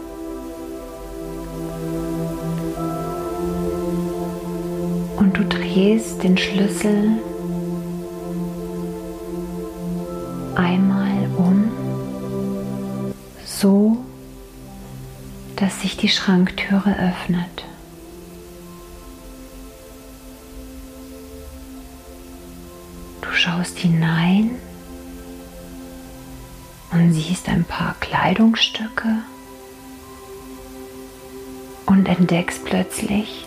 Und 5.18 5.38
du 5.38 5.44
drehst 5.44 6.24
den 6.24 6.38
Schlüssel 6.38 7.18
einmal 10.56 11.13
so 13.64 13.98
dass 15.56 15.80
sich 15.80 15.96
die 15.96 16.10
Schranktüre 16.10 16.98
öffnet. 17.00 17.64
Du 23.22 23.32
schaust 23.32 23.78
hinein 23.78 24.60
und 26.92 27.14
siehst 27.14 27.48
ein 27.48 27.64
paar 27.64 27.96
Kleidungsstücke 28.02 29.20
und 31.86 32.10
entdeckst 32.10 32.66
plötzlich 32.66 33.46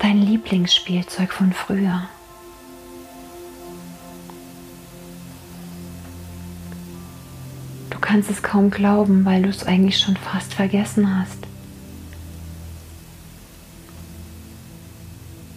dein 0.00 0.18
Lieblingsspielzeug 0.18 1.32
von 1.32 1.52
früher. 1.52 2.08
kannst 8.08 8.30
es 8.30 8.42
kaum 8.42 8.70
glauben, 8.70 9.26
weil 9.26 9.42
du 9.42 9.50
es 9.50 9.64
eigentlich 9.64 9.98
schon 9.98 10.16
fast 10.16 10.54
vergessen 10.54 11.14
hast. 11.20 11.46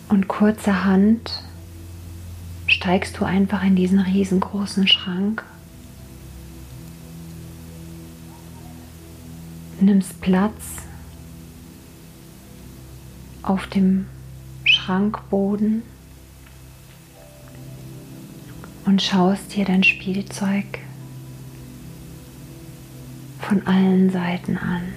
Und 0.09 0.27
kurzerhand 0.27 1.45
steigst 2.67 3.17
du 3.17 3.23
einfach 3.23 3.63
in 3.63 3.77
diesen 3.77 3.99
riesengroßen 3.99 4.85
Schrank, 4.89 5.45
nimmst 9.79 10.19
Platz 10.19 10.61
auf 13.43 13.65
dem 13.67 14.07
Schrankboden 14.65 15.83
und 18.83 19.01
schaust 19.01 19.55
dir 19.55 19.63
dein 19.63 19.85
Spielzeug 19.85 20.65
an 20.65 20.90
von 23.51 23.67
allen 23.67 24.09
Seiten 24.09 24.57
an. 24.57 24.93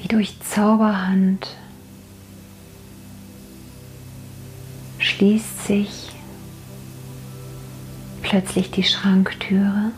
wie 0.00 0.06
durch 0.06 0.38
Zauberhand 0.38 1.56
schließt 5.18 5.66
sich 5.66 6.10
plötzlich 8.22 8.70
die 8.70 8.84
Schranktüre 8.84 9.90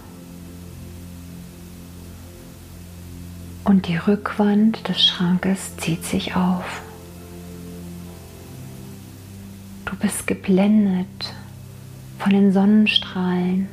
und 3.64 3.86
die 3.86 3.96
Rückwand 3.96 4.88
des 4.88 5.04
Schrankes 5.04 5.76
zieht 5.76 6.06
sich 6.06 6.36
auf. 6.36 6.80
Du 9.84 9.94
bist 9.96 10.26
geblendet 10.26 11.34
von 12.18 12.32
den 12.32 12.54
Sonnenstrahlen 12.54 13.68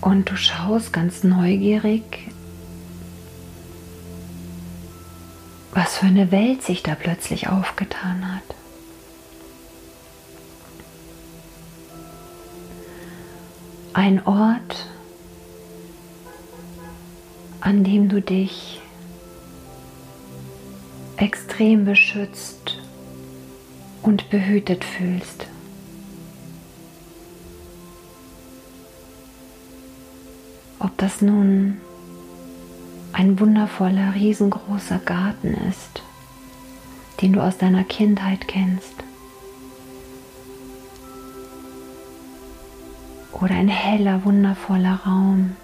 Und 0.00 0.30
du 0.30 0.36
schaust 0.36 0.92
ganz 0.92 1.22
neugierig, 1.22 2.32
für 5.98 6.06
eine 6.06 6.30
Welt 6.30 6.62
sich 6.62 6.84
da 6.84 6.94
plötzlich 6.94 7.48
aufgetan 7.48 8.32
hat. 8.32 8.54
Ein 13.94 14.24
Ort, 14.24 14.86
an 17.60 17.82
dem 17.82 18.08
du 18.08 18.22
dich 18.22 18.80
extrem 21.16 21.84
beschützt 21.84 22.78
und 24.02 24.30
behütet 24.30 24.84
fühlst. 24.84 25.48
Ob 30.78 30.96
das 30.96 31.20
nun 31.22 31.80
ein 33.18 33.40
wundervoller, 33.40 34.14
riesengroßer 34.14 35.00
Garten 35.00 35.54
ist, 35.68 36.04
den 37.20 37.32
du 37.32 37.42
aus 37.42 37.58
deiner 37.58 37.82
Kindheit 37.82 38.46
kennst. 38.46 38.94
Oder 43.32 43.56
ein 43.56 43.66
heller, 43.66 44.24
wundervoller 44.24 45.00
Raum. 45.04 45.56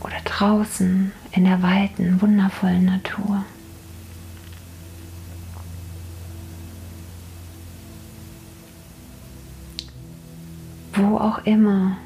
Oder 0.00 0.20
draußen 0.24 1.12
in 1.30 1.44
der 1.44 1.62
weiten, 1.62 2.20
wundervollen 2.20 2.86
Natur. 2.86 3.44
Wo 10.96 11.18
auch 11.18 11.44
immer 11.44 11.98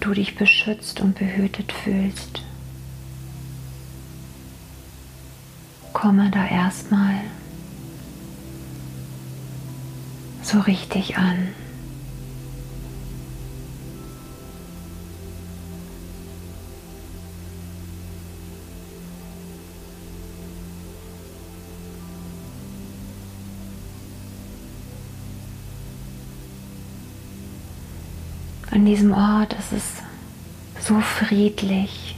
du 0.00 0.14
dich 0.14 0.34
beschützt 0.34 1.00
und 1.00 1.18
behütet 1.18 1.72
fühlst, 1.72 2.42
komme 5.92 6.30
da 6.30 6.46
erstmal 6.46 7.20
so 10.42 10.58
richtig 10.60 11.18
an. 11.18 11.48
Diesem 28.92 29.14
Ort 29.14 29.54
ist 29.54 29.72
es 29.72 30.86
so 30.86 31.00
friedlich. 31.00 32.14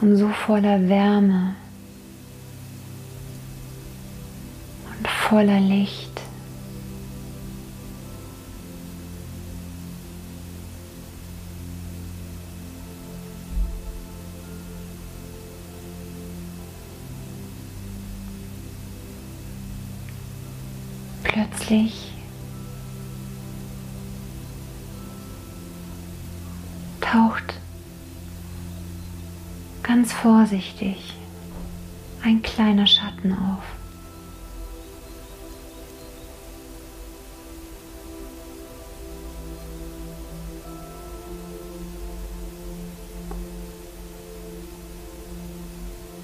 Und 0.00 0.16
so 0.16 0.28
voller 0.28 0.88
Wärme 0.88 1.56
und 4.96 5.08
voller 5.08 5.58
Licht. 5.58 6.20
Plötzlich 21.66 22.12
taucht 27.00 27.54
ganz 29.82 30.12
vorsichtig 30.12 31.14
ein 32.22 32.42
kleiner 32.42 32.86
Schatten 32.86 33.32
auf. 33.32 33.62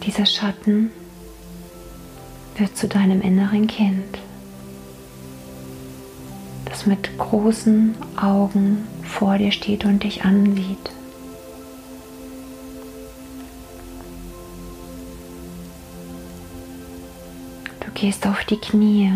Dieser 0.05 0.27
Schatten 0.27 0.91
wird 2.57 2.77
zu 2.77 2.89
deinem 2.89 3.23
inneren 3.23 3.67
Kind 3.67 4.19
mit 6.87 7.19
großen 7.19 7.95
Augen 8.17 8.87
vor 9.03 9.39
dir 9.39 9.53
steht 9.53 9.85
und 9.85 10.03
dich 10.03 10.25
ansieht. 10.25 10.91
Du 17.81 17.91
gehst 17.95 18.27
auf 18.27 18.45
die 18.45 18.57
Knie, 18.57 19.13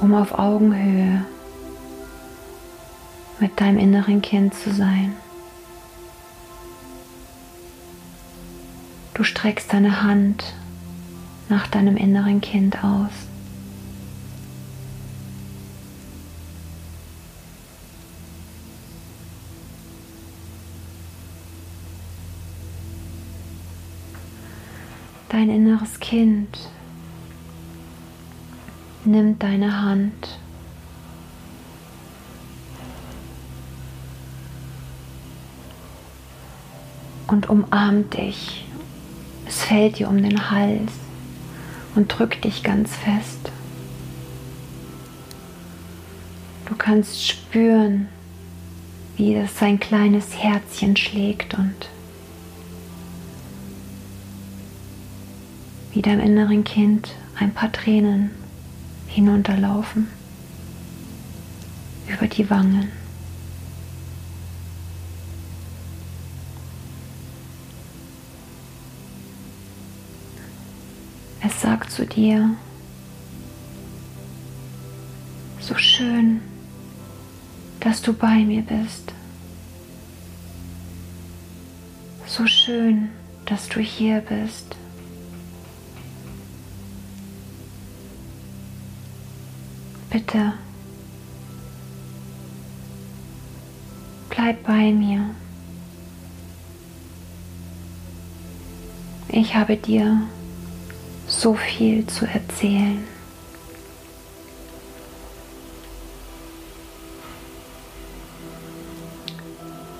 um 0.00 0.14
auf 0.14 0.38
Augenhöhe 0.38 1.24
mit 3.40 3.60
deinem 3.60 3.78
inneren 3.78 4.22
Kind 4.22 4.54
zu 4.54 4.72
sein. 4.72 5.14
Du 9.14 9.22
streckst 9.22 9.72
deine 9.72 10.02
Hand 10.02 10.54
nach 11.48 11.66
deinem 11.66 11.96
inneren 11.96 12.40
Kind 12.40 12.82
aus. 12.82 13.10
Dein 25.28 25.50
inneres 25.50 25.98
Kind 25.98 26.70
nimmt 29.04 29.42
deine 29.42 29.82
Hand 29.82 30.38
und 37.26 37.48
umarmt 37.48 38.14
dich. 38.14 38.64
Es 39.46 39.64
fällt 39.64 39.98
dir 39.98 40.08
um 40.08 40.22
den 40.22 40.50
Hals 40.50 41.03
und 41.94 42.08
drück 42.08 42.40
dich 42.42 42.62
ganz 42.62 42.94
fest. 42.94 43.52
Du 46.66 46.74
kannst 46.74 47.26
spüren, 47.26 48.08
wie 49.16 49.34
es 49.34 49.58
sein 49.58 49.78
kleines 49.78 50.36
Herzchen 50.36 50.96
schlägt 50.96 51.54
und 51.54 51.74
wie 55.92 56.02
deinem 56.02 56.20
inneren 56.20 56.64
Kind 56.64 57.10
ein 57.38 57.52
paar 57.52 57.70
Tränen 57.70 58.30
hinunterlaufen 59.06 60.08
über 62.08 62.26
die 62.26 62.50
Wangen. 62.50 63.03
Sagt 71.74 71.90
zu 71.90 72.06
dir, 72.06 72.50
so 75.58 75.74
schön, 75.74 76.40
dass 77.80 78.00
du 78.00 78.12
bei 78.12 78.44
mir 78.44 78.62
bist. 78.62 79.12
So 82.28 82.46
schön, 82.46 83.08
dass 83.46 83.68
du 83.68 83.80
hier 83.80 84.20
bist. 84.20 84.76
Bitte, 90.10 90.52
bleib 94.30 94.62
bei 94.62 94.92
mir. 94.92 95.30
Ich 99.28 99.56
habe 99.56 99.76
dir 99.76 100.28
so 101.44 101.52
viel 101.52 102.06
zu 102.06 102.24
erzählen. 102.26 103.04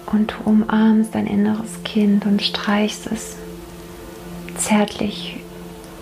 Und 0.07 0.31
du 0.33 0.51
umarmst 0.51 1.15
dein 1.15 1.27
inneres 1.27 1.85
Kind 1.85 2.25
und 2.25 2.41
streichst 2.41 3.09
es 3.09 3.37
zärtlich 4.57 5.37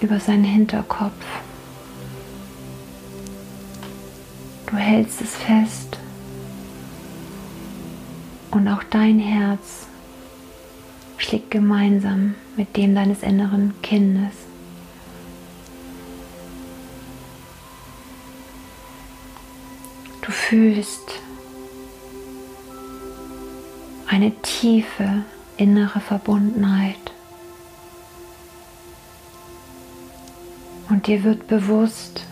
über 0.01 0.21
seinen 0.21 0.45
Hinterkopf. 0.45 1.11
Du 4.67 4.77
hältst 4.77 5.23
es 5.23 5.35
fest 5.35 5.99
und 8.53 8.69
auch 8.69 8.85
dein 8.85 9.19
Herz 9.19 9.89
schlägt 11.17 11.51
gemeinsam 11.51 12.37
mit 12.57 12.77
dem 12.77 12.95
deines 12.95 13.25
inneren 13.25 13.75
Kindes. 13.83 14.42
Fühlst 20.53 21.19
eine 24.07 24.31
tiefe 24.43 25.25
innere 25.57 25.99
Verbundenheit. 25.99 26.95
Und 30.91 31.07
dir 31.07 31.25
wird 31.25 31.47
bewusst, 31.47 32.27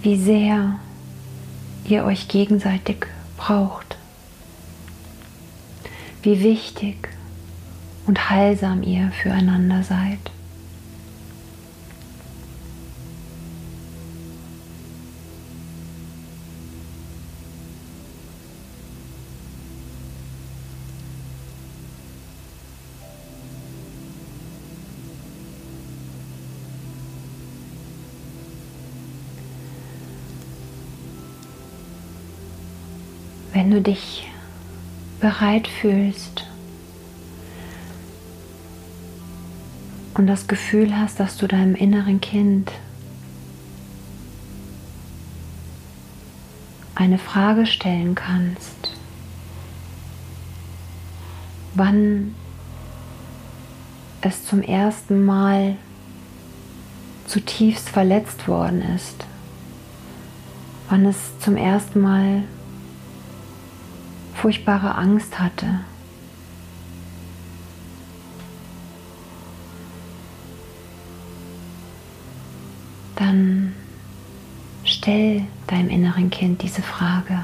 wie 0.00 0.16
sehr 0.16 0.80
ihr 1.84 2.04
euch 2.06 2.26
gegenseitig 2.28 3.04
braucht, 3.36 3.98
wie 6.22 6.40
wichtig 6.40 7.10
und 8.06 8.30
heilsam 8.30 8.82
ihr 8.82 9.12
füreinander 9.22 9.82
seid. 9.82 10.30
Du 33.76 33.82
dich 33.82 34.26
bereit 35.20 35.68
fühlst 35.68 36.46
und 40.14 40.26
das 40.26 40.48
Gefühl 40.48 40.98
hast, 40.98 41.20
dass 41.20 41.36
du 41.36 41.46
deinem 41.46 41.74
inneren 41.74 42.22
Kind 42.22 42.72
eine 46.94 47.18
Frage 47.18 47.66
stellen 47.66 48.14
kannst, 48.14 48.94
wann 51.74 52.34
es 54.22 54.46
zum 54.46 54.62
ersten 54.62 55.22
Mal 55.22 55.76
zutiefst 57.26 57.90
verletzt 57.90 58.48
worden 58.48 58.80
ist, 58.80 59.26
wann 60.88 61.04
es 61.04 61.38
zum 61.40 61.58
ersten 61.58 62.00
Mal 62.00 62.44
furchtbare 64.46 64.94
Angst 64.94 65.40
hatte. 65.40 65.80
Dann 73.16 73.74
stell 74.84 75.42
deinem 75.66 75.88
inneren 75.90 76.30
Kind 76.30 76.62
diese 76.62 76.80
Frage 76.80 77.40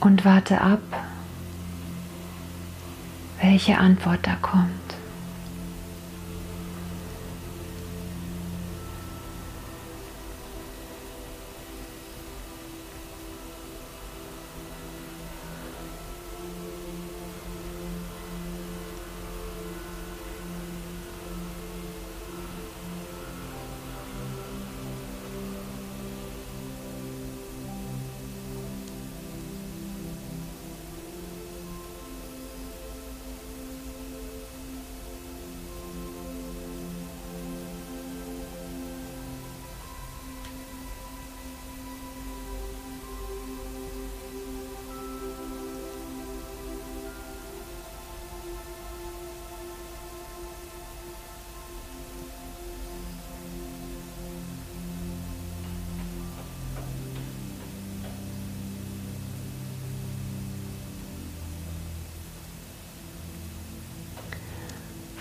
und 0.00 0.24
warte 0.24 0.60
ab, 0.60 0.82
welche 3.40 3.78
Antwort 3.78 4.26
da 4.26 4.34
kommt. 4.42 4.83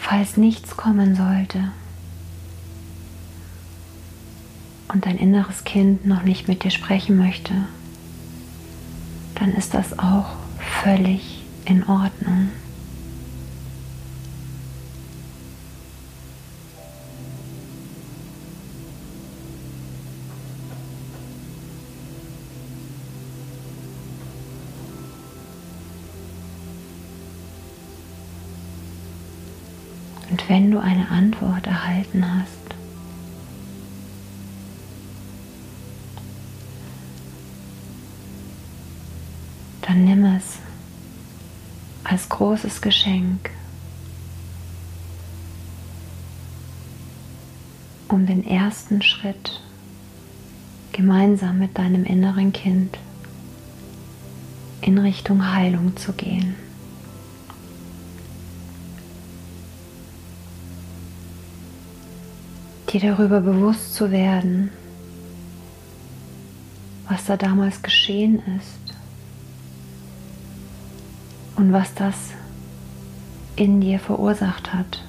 Falls 0.04 0.36
nichts 0.36 0.76
kommen 0.76 1.16
sollte 1.16 1.72
und 4.90 5.06
dein 5.06 5.18
inneres 5.18 5.64
Kind 5.64 6.06
noch 6.06 6.24
nicht 6.24 6.48
mit 6.50 6.64
dir 6.64 6.72
sprechen 6.72 7.18
möchte, 7.18 7.54
dann 9.36 9.54
ist 9.54 9.74
das 9.74 9.98
auch 9.98 10.36
völlig 10.84 11.46
in 11.66 11.88
Ordnung. 11.88 12.50
du 30.74 30.80
eine 30.80 31.08
Antwort 31.10 31.68
erhalten 31.68 32.26
hast. 32.26 32.50
Dann 39.82 40.06
nimm 40.06 40.26
es 40.26 40.58
als 42.04 42.28
großes 42.28 42.82
Geschenk, 42.82 43.52
um 48.08 48.26
den 48.26 48.46
ersten 48.46 49.02
Schritt 49.04 49.62
gemeinsam 50.92 51.60
mit 51.60 51.78
deinem 51.78 52.04
inneren 52.04 52.52
Kind 52.52 52.98
in 54.82 54.98
Richtung 54.98 55.54
Heilung 55.54 55.96
zu 55.98 56.14
gehen. 56.14 56.56
Dir 62.94 63.02
darüber 63.02 63.42
bewusst 63.42 63.96
zu 63.96 64.12
werden, 64.12 64.70
was 67.10 67.26
da 67.26 67.38
damals 67.38 67.82
geschehen 67.82 68.42
ist 68.58 68.96
und 71.56 71.74
was 71.74 71.94
das 71.96 72.16
in 73.56 73.82
dir 73.82 74.00
verursacht 74.00 74.74
hat. 74.74 75.04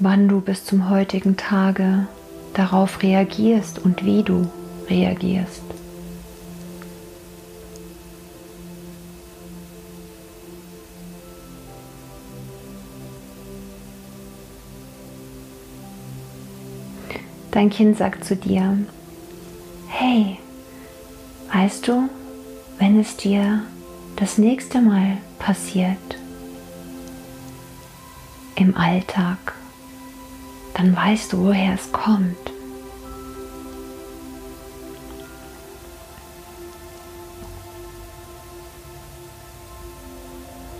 wann 0.00 0.28
du 0.28 0.40
bis 0.40 0.64
zum 0.64 0.88
heutigen 0.88 1.36
Tage 1.36 2.06
darauf 2.54 3.02
reagierst 3.02 3.78
und 3.78 4.04
wie 4.04 4.22
du 4.22 4.50
reagierst. 4.88 5.79
Dein 17.50 17.68
Kind 17.68 17.98
sagt 17.98 18.24
zu 18.24 18.36
dir, 18.36 18.78
hey, 19.88 20.38
weißt 21.52 21.88
du, 21.88 22.08
wenn 22.78 23.00
es 23.00 23.16
dir 23.16 23.62
das 24.16 24.38
nächste 24.38 24.80
Mal 24.80 25.18
passiert, 25.38 25.98
im 28.60 28.76
Alltag, 28.76 29.54
dann 30.74 30.94
weißt 30.94 31.32
du, 31.32 31.46
woher 31.46 31.74
es 31.74 31.90
kommt. 31.90 32.36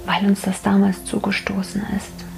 Weil 0.05 0.27
uns 0.27 0.43
das 0.43 0.61
damals 0.63 1.05
zugestoßen 1.05 1.83
ist. 1.97 2.30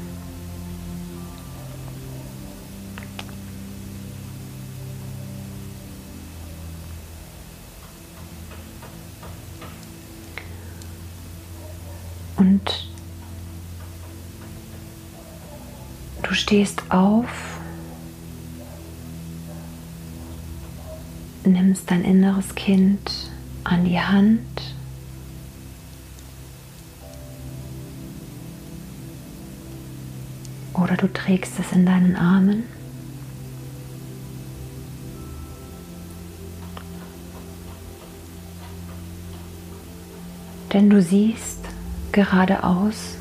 Stehst 16.53 16.83
auf 16.91 17.59
nimmst 21.45 21.91
dein 21.91 22.05
inneres 22.05 22.55
Kind 22.55 23.11
an 23.65 23.87
die 23.87 23.99
Hand. 23.99 24.75
Oder 30.75 30.99
du 30.99 31.11
trägst 31.11 31.59
es 31.59 31.73
in 31.73 31.87
deinen 31.87 32.17
Armen. 32.17 32.65
Denn 40.75 40.91
du 40.91 41.01
siehst 41.01 41.61
geradeaus 42.13 43.17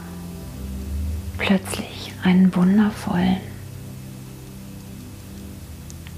plötzlich 1.38 1.91
einen 2.24 2.56
wundervollen, 2.56 3.38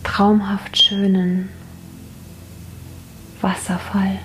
traumhaft 0.04 0.82
schönen 0.82 1.50
Wasserfall. 3.42 4.20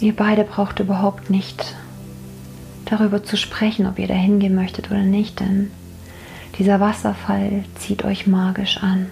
Ihr 0.00 0.16
beide 0.16 0.44
braucht 0.44 0.80
überhaupt 0.80 1.28
nicht 1.28 1.74
darüber 2.86 3.22
zu 3.22 3.36
sprechen, 3.36 3.86
ob 3.86 3.98
ihr 3.98 4.08
da 4.08 4.14
hingehen 4.14 4.54
möchtet 4.54 4.90
oder 4.90 5.02
nicht, 5.02 5.40
denn 5.40 5.70
dieser 6.58 6.80
Wasserfall 6.80 7.64
zieht 7.78 8.04
euch 8.04 8.26
magisch 8.26 8.78
an. 8.78 9.06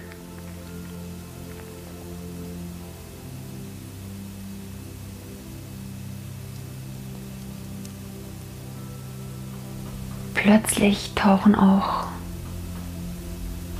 Plötzlich 10.49 11.11
tauchen 11.13 11.53
auch 11.53 12.07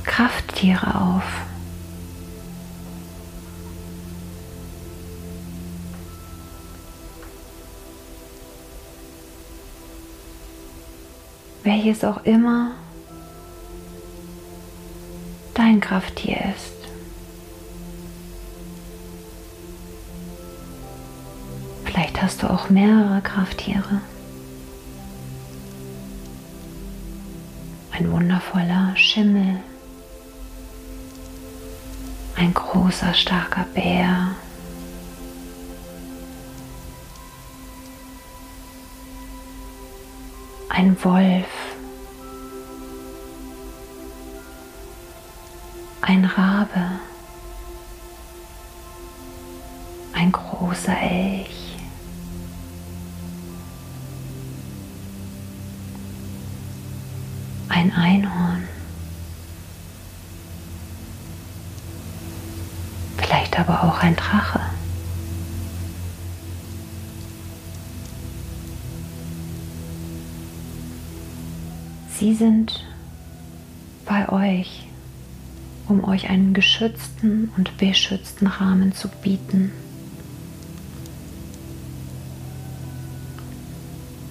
Krafttiere 0.04 0.94
auf. 0.94 1.24
Welches 11.64 12.04
auch 12.04 12.22
immer 12.22 12.70
dein 15.54 15.80
Krafttier 15.80 16.36
ist. 16.56 16.70
Vielleicht 21.84 22.22
hast 22.22 22.44
du 22.44 22.46
auch 22.48 22.70
mehrere 22.70 23.20
Krafttiere. 23.22 24.02
Ein 28.00 28.10
wundervoller 28.12 28.96
Schimmel, 28.96 29.60
ein 32.34 32.54
großer, 32.54 33.12
starker 33.12 33.66
Bär, 33.74 34.36
ein 40.70 40.96
Wolf, 41.04 41.46
ein 46.00 46.24
Rabe, 46.24 47.00
ein 50.14 50.32
großer 50.32 50.98
Elch. 50.98 51.59
Ein 57.80 57.94
Einhorn. 57.94 58.68
Vielleicht 63.16 63.58
aber 63.58 63.84
auch 63.84 64.00
ein 64.00 64.14
Drache. 64.16 64.60
Sie 72.18 72.34
sind 72.34 72.84
bei 74.04 74.28
euch, 74.28 74.86
um 75.88 76.04
euch 76.04 76.28
einen 76.28 76.52
geschützten 76.52 77.50
und 77.56 77.78
beschützten 77.78 78.46
Rahmen 78.46 78.92
zu 78.92 79.08
bieten. 79.08 79.72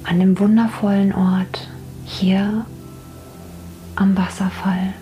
An 0.04 0.20
dem 0.20 0.38
wundervollen 0.38 1.14
Ort 1.14 1.68
hier 2.06 2.68
am 4.00 4.16
Wasserfall. 4.18 4.93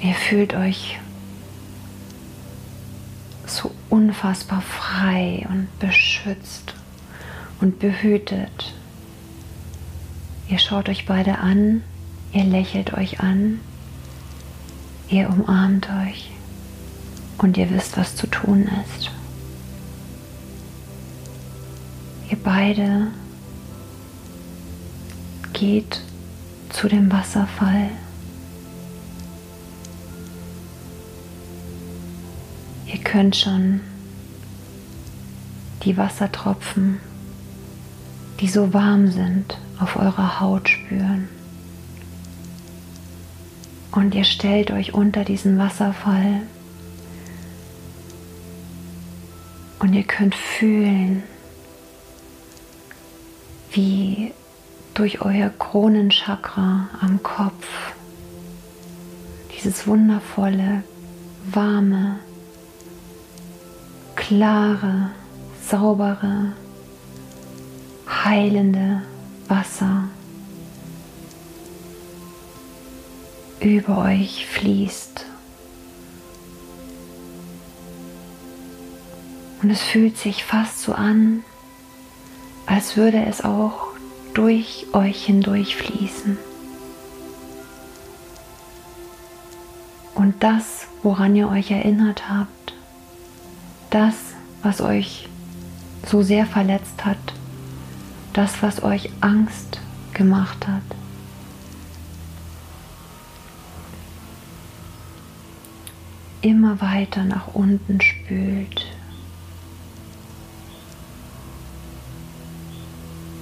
Ihr 0.00 0.14
fühlt 0.14 0.54
euch 0.54 0.98
so 3.46 3.70
unfassbar 3.88 4.60
frei 4.60 5.46
und 5.48 5.68
beschützt 5.78 6.74
und 7.60 7.78
behütet. 7.78 8.74
Ihr 10.48 10.58
schaut 10.58 10.88
euch 10.88 11.06
beide 11.06 11.38
an, 11.38 11.82
ihr 12.32 12.44
lächelt 12.44 12.92
euch 12.92 13.20
an, 13.20 13.60
ihr 15.08 15.30
umarmt 15.30 15.88
euch 16.06 16.32
und 17.38 17.56
ihr 17.56 17.70
wisst, 17.70 17.96
was 17.96 18.16
zu 18.16 18.26
tun 18.26 18.68
ist. 18.84 19.03
Ihr 22.34 22.42
beide 22.42 23.06
geht 25.52 26.00
zu 26.70 26.88
dem 26.88 27.12
Wasserfall. 27.12 27.90
Ihr 32.86 32.98
könnt 33.04 33.36
schon 33.36 33.82
die 35.84 35.96
Wassertropfen, 35.96 36.98
die 38.40 38.48
so 38.48 38.74
warm 38.74 39.12
sind, 39.12 39.56
auf 39.78 39.94
eurer 39.94 40.40
Haut 40.40 40.68
spüren. 40.68 41.28
Und 43.92 44.12
ihr 44.12 44.24
stellt 44.24 44.72
euch 44.72 44.92
unter 44.92 45.24
diesen 45.24 45.56
Wasserfall 45.56 46.40
und 49.78 49.92
ihr 49.92 50.02
könnt 50.02 50.34
fühlen, 50.34 51.22
wie 53.74 54.32
durch 54.94 55.20
euer 55.20 55.50
Kronenchakra 55.50 56.88
am 57.00 57.22
Kopf 57.22 57.66
dieses 59.52 59.86
wundervolle, 59.86 60.84
warme, 61.46 62.20
klare, 64.14 65.10
saubere, 65.60 66.52
heilende 68.08 69.02
Wasser 69.48 70.04
über 73.60 73.98
euch 73.98 74.46
fließt. 74.46 75.26
Und 79.62 79.70
es 79.70 79.82
fühlt 79.82 80.18
sich 80.18 80.44
fast 80.44 80.82
so 80.82 80.92
an, 80.92 81.42
als 82.66 82.96
würde 82.96 83.24
es 83.24 83.42
auch 83.42 83.88
durch 84.34 84.86
euch 84.92 85.24
hindurch 85.24 85.76
fließen. 85.76 86.38
Und 90.14 90.42
das, 90.42 90.86
woran 91.02 91.36
ihr 91.36 91.48
euch 91.48 91.70
erinnert 91.70 92.28
habt, 92.28 92.74
das, 93.90 94.14
was 94.62 94.80
euch 94.80 95.28
so 96.06 96.22
sehr 96.22 96.46
verletzt 96.46 97.04
hat, 97.04 97.18
das, 98.32 98.62
was 98.62 98.82
euch 98.82 99.10
Angst 99.20 99.80
gemacht 100.12 100.66
hat, 100.66 100.82
immer 106.40 106.80
weiter 106.80 107.24
nach 107.24 107.54
unten 107.54 108.00
spült. 108.00 108.83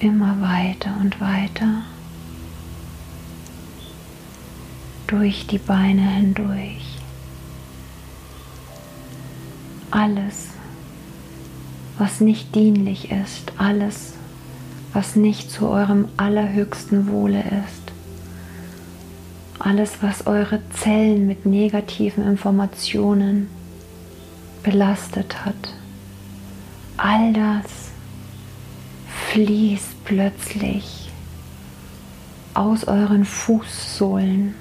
Immer 0.03 0.41
weiter 0.41 0.97
und 1.01 1.21
weiter 1.21 1.85
durch 5.07 5.47
die 5.47 5.59
Beine 5.59 6.03
hindurch. 6.03 6.99
Alles, 9.93 10.49
was 11.99 12.21
nicht 12.21 12.53
dienlich 12.57 13.13
ist, 13.13 13.53
alles, 13.59 14.15
was 14.93 15.15
nicht 15.15 15.53
zu 15.53 15.69
eurem 15.69 16.09
allerhöchsten 16.17 17.07
Wohle 17.07 17.39
ist, 17.39 17.93
alles, 19.61 19.99
was 20.01 20.27
eure 20.27 20.61
Zellen 20.71 21.29
mit 21.29 21.47
negativen 21.47 22.27
Informationen 22.27 23.47
belastet 24.65 25.45
hat, 25.45 25.75
all 26.97 27.33
das 27.33 27.92
fließt 29.33 30.05
plötzlich 30.05 31.11
aus 32.53 32.85
euren 32.85 33.25
Fußsohlen 33.25 34.55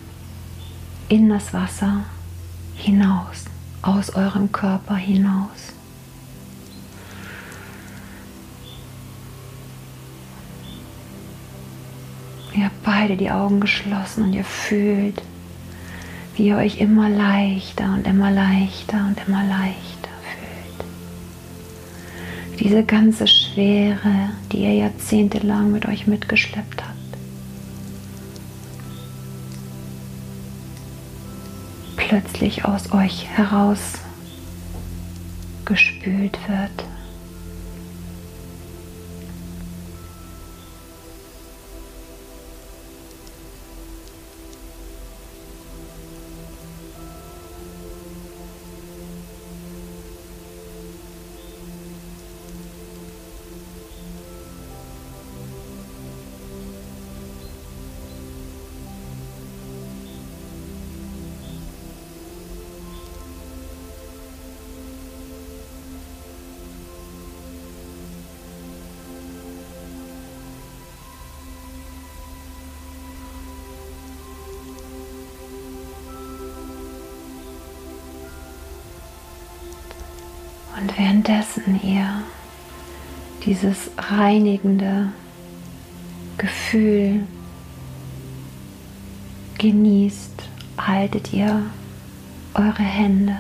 in 1.09 1.28
das 1.28 1.53
Wasser 1.53 2.05
hinaus, 2.76 3.43
aus 3.82 4.11
eurem 4.11 4.49
Körper 4.53 4.95
hinaus. 4.95 5.74
Ihr 12.53 12.63
habt 12.63 12.84
beide 12.84 13.17
die 13.17 13.30
Augen 13.30 13.59
geschlossen 13.59 14.24
und 14.24 14.34
ihr 14.34 14.45
fühlt, 14.45 15.22
wie 16.38 16.47
ihr 16.47 16.55
euch 16.55 16.80
immer 16.80 17.09
leichter 17.09 17.93
und 17.93 18.07
immer 18.07 18.32
leichter 18.32 19.05
und 19.05 19.17
immer 19.28 19.43
leichter. 19.43 20.11
Diese 22.62 22.84
ganze 22.84 23.26
Schwere, 23.26 24.30
die 24.51 24.59
ihr 24.59 24.76
jahrzehntelang 24.76 25.72
mit 25.72 25.88
euch 25.88 26.05
mitgeschleppt 26.05 26.84
habt, 26.84 26.95
plötzlich 31.97 32.64
aus 32.64 32.91
euch 32.91 33.28
heraus 33.30 33.93
gespült 35.66 36.38
wird. 36.47 36.90
Währenddessen 80.97 81.79
ihr 81.83 82.23
dieses 83.45 83.91
reinigende 83.97 85.11
Gefühl 86.37 87.21
genießt, 89.57 90.49
haltet 90.77 91.33
ihr 91.33 91.63
eure 92.53 92.83
Hände. 92.83 93.37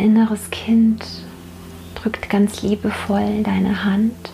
Dein 0.00 0.16
inneres 0.16 0.48
Kind 0.50 1.04
drückt 1.94 2.30
ganz 2.30 2.62
liebevoll 2.62 3.42
deine 3.42 3.84
Hand 3.84 4.30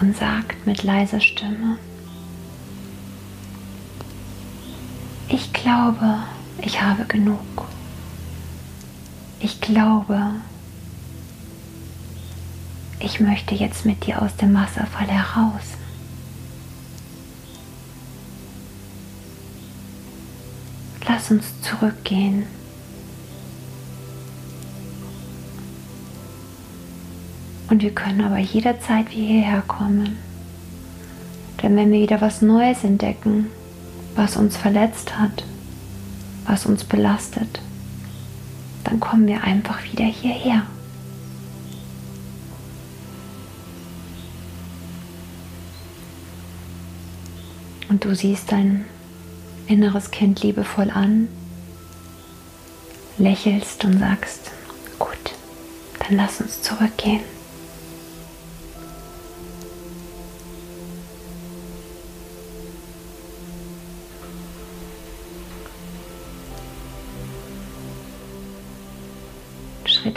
und 0.00 0.16
sagt 0.16 0.68
mit 0.68 0.84
leiser 0.84 1.18
Stimme, 1.18 1.78
ich 5.28 5.52
glaube, 5.52 6.18
ich 6.60 6.80
habe 6.80 7.06
genug. 7.06 7.40
Ich 9.40 9.60
glaube, 9.60 10.36
ich 13.00 13.18
möchte 13.18 13.56
jetzt 13.56 13.84
mit 13.84 14.06
dir 14.06 14.22
aus 14.22 14.36
dem 14.36 14.54
Wasserfall 14.54 15.08
heraus. 15.08 15.64
Lass 21.08 21.32
uns 21.32 21.46
zurückgehen 21.62 22.46
Und 27.72 27.80
wir 27.82 27.94
können 27.94 28.20
aber 28.20 28.36
jederzeit 28.36 29.08
wieder 29.12 29.26
hierher 29.26 29.62
kommen. 29.62 30.18
Denn 31.62 31.74
wenn 31.74 31.90
wir 31.90 32.02
wieder 32.02 32.20
was 32.20 32.42
Neues 32.42 32.84
entdecken, 32.84 33.46
was 34.14 34.36
uns 34.36 34.58
verletzt 34.58 35.16
hat, 35.16 35.44
was 36.44 36.66
uns 36.66 36.84
belastet, 36.84 37.62
dann 38.84 39.00
kommen 39.00 39.26
wir 39.26 39.42
einfach 39.42 39.82
wieder 39.84 40.04
hierher. 40.04 40.66
Und 47.88 48.04
du 48.04 48.14
siehst 48.14 48.52
dein 48.52 48.84
inneres 49.66 50.10
Kind 50.10 50.42
liebevoll 50.42 50.90
an, 50.90 51.26
lächelst 53.16 53.82
und 53.86 53.98
sagst, 53.98 54.50
gut, 54.98 55.16
dann 56.00 56.18
lass 56.18 56.42
uns 56.42 56.60
zurückgehen. 56.60 57.31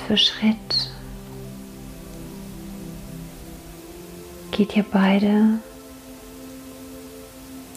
Für 0.05 0.17
Schritt 0.17 0.91
geht 4.51 4.75
ihr 4.75 4.83
beide 4.83 5.59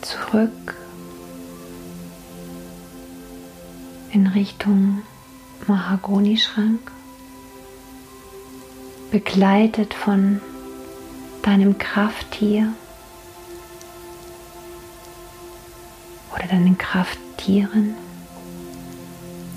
zurück 0.03 0.77
in 4.13 4.27
Richtung 4.27 5.03
Mahagonischrank, 5.67 6.93
begleitet 9.11 9.95
von 9.95 10.41
deinem 11.43 11.79
Krafttier 11.79 12.75
oder 16.35 16.47
deinen 16.47 16.77
Krafttieren, 16.77 17.95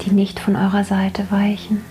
die 0.01 0.11
nicht 0.11 0.39
von 0.39 0.55
eurer 0.55 0.85
Seite 0.85 1.29
weichen. 1.31 1.83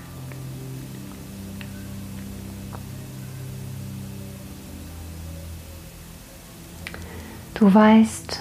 Du 7.60 7.74
weißt, 7.74 8.40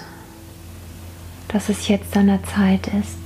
dass 1.48 1.68
es 1.68 1.88
jetzt 1.88 2.16
an 2.16 2.28
der 2.28 2.42
Zeit 2.42 2.86
ist, 2.86 3.18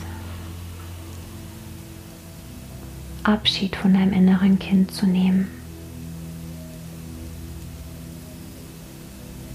Abschied 3.23 3.77
von 3.77 3.95
deinem 3.95 4.13
inneren 4.13 4.59
Kind 4.59 4.91
zu 4.91 5.07
nehmen. 5.07 5.49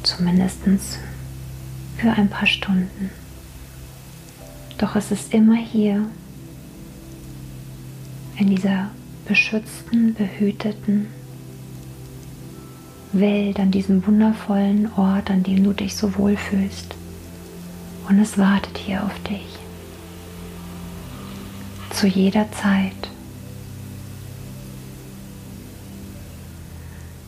Zumindest 0.03 0.61
für 1.97 2.11
ein 2.11 2.29
paar 2.29 2.47
Stunden. 2.47 3.09
Doch 4.77 4.95
es 4.95 5.11
ist 5.11 5.33
immer 5.33 5.57
hier, 5.57 6.09
in 8.37 8.55
dieser 8.55 8.91
beschützten, 9.27 10.13
behüteten 10.13 11.07
Welt, 13.12 13.60
an 13.60 13.72
diesem 13.72 14.05
wundervollen 14.05 14.91
Ort, 14.95 15.32
an 15.32 15.43
dem 15.43 15.64
du 15.64 15.74
dich 15.74 15.95
so 15.95 16.18
wohl 16.18 16.38
fühlst. 16.38 16.95
Und 18.07 18.20
es 18.20 18.38
wartet 18.38 18.78
hier 18.78 19.03
auf 19.03 19.18
dich. 19.24 19.57
Zu 21.91 22.07
jeder 22.07 22.51
Zeit. 22.51 23.10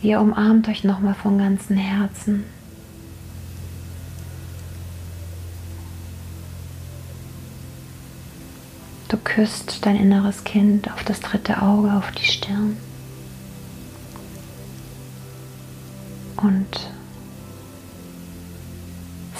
Ihr 0.01 0.19
umarmt 0.19 0.67
euch 0.67 0.83
nochmal 0.83 1.13
von 1.13 1.37
ganzem 1.37 1.77
Herzen. 1.77 2.43
Du 9.09 9.17
küsst 9.17 9.85
dein 9.85 9.97
inneres 9.97 10.43
Kind 10.43 10.91
auf 10.91 11.03
das 11.03 11.19
dritte 11.19 11.61
Auge, 11.61 11.91
auf 11.93 12.11
die 12.11 12.25
Stirn. 12.25 12.77
Und 16.41 16.91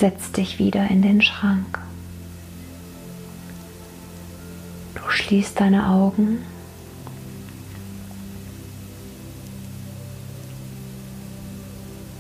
setzt 0.02 0.38
dich 0.38 0.60
wieder 0.60 0.88
in 0.90 1.02
den 1.02 1.22
Schrank. 1.22 1.80
Du 4.96 5.02
schließt 5.10 5.60
deine 5.60 5.90
Augen. 5.90 6.40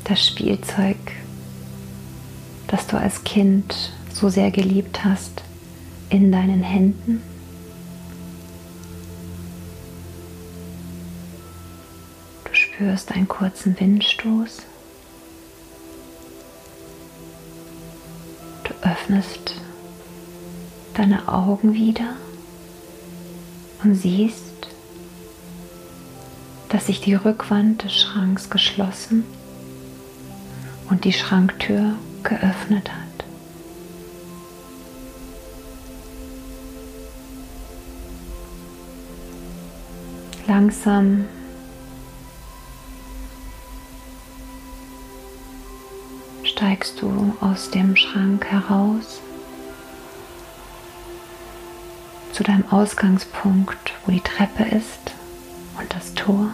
Das 0.03 0.27
Spielzeug, 0.27 0.97
das 2.67 2.85
du 2.87 2.97
als 2.97 3.23
Kind 3.23 3.93
so 4.13 4.29
sehr 4.29 4.51
geliebt 4.51 5.03
hast, 5.05 5.43
in 6.09 6.31
deinen 6.31 6.61
Händen. 6.61 7.21
Du 12.43 12.53
spürst 12.53 13.11
einen 13.11 13.27
kurzen 13.27 13.79
Windstoß. 13.79 14.63
Öffnest 18.91 19.55
deine 20.95 21.27
Augen 21.27 21.73
wieder 21.73 22.15
und 23.83 23.95
siehst, 23.95 24.67
dass 26.69 26.87
sich 26.87 26.99
die 27.01 27.13
Rückwand 27.13 27.83
des 27.83 27.93
Schranks 27.93 28.49
geschlossen 28.49 29.23
und 30.89 31.05
die 31.05 31.13
Schranktür 31.13 31.95
geöffnet 32.23 32.89
hat. 32.89 32.97
Langsam 40.47 41.25
steigst 46.81 47.01
du 47.01 47.35
aus 47.41 47.69
dem 47.69 47.95
Schrank 47.95 48.43
heraus 48.45 49.21
zu 52.33 52.43
deinem 52.43 52.67
Ausgangspunkt, 52.71 53.93
wo 54.05 54.11
die 54.11 54.21
Treppe 54.21 54.63
ist 54.63 55.13
und 55.79 55.93
das 55.93 56.15
Tor. 56.15 56.47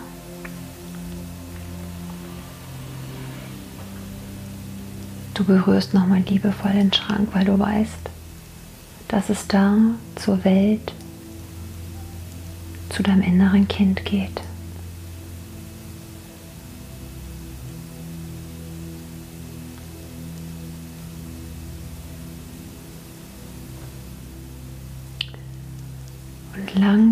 Du 5.34 5.45
berührst 5.45 5.93
nochmal 5.93 6.19
liebevoll 6.19 6.73
den 6.73 6.91
Schrank, 6.91 7.30
weil 7.32 7.45
du 7.45 7.57
weißt, 7.57 8.09
dass 9.07 9.30
es 9.30 9.47
da 9.47 9.78
zur 10.15 10.43
Welt, 10.43 10.91
zu 12.89 13.01
deinem 13.01 13.21
inneren 13.21 13.67
Kind 13.67 14.03
geht. 14.03 14.41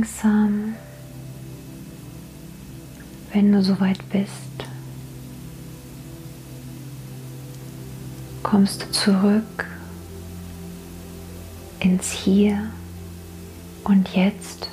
Langsam, 0.05 0.75
wenn 3.33 3.51
du 3.51 3.63
soweit 3.63 3.97
bist, 4.09 4.31
kommst 8.43 8.83
du 8.83 8.91
zurück 8.91 9.65
ins 11.79 12.11
Hier 12.11 12.69
und 13.83 14.09
Jetzt. 14.09 14.69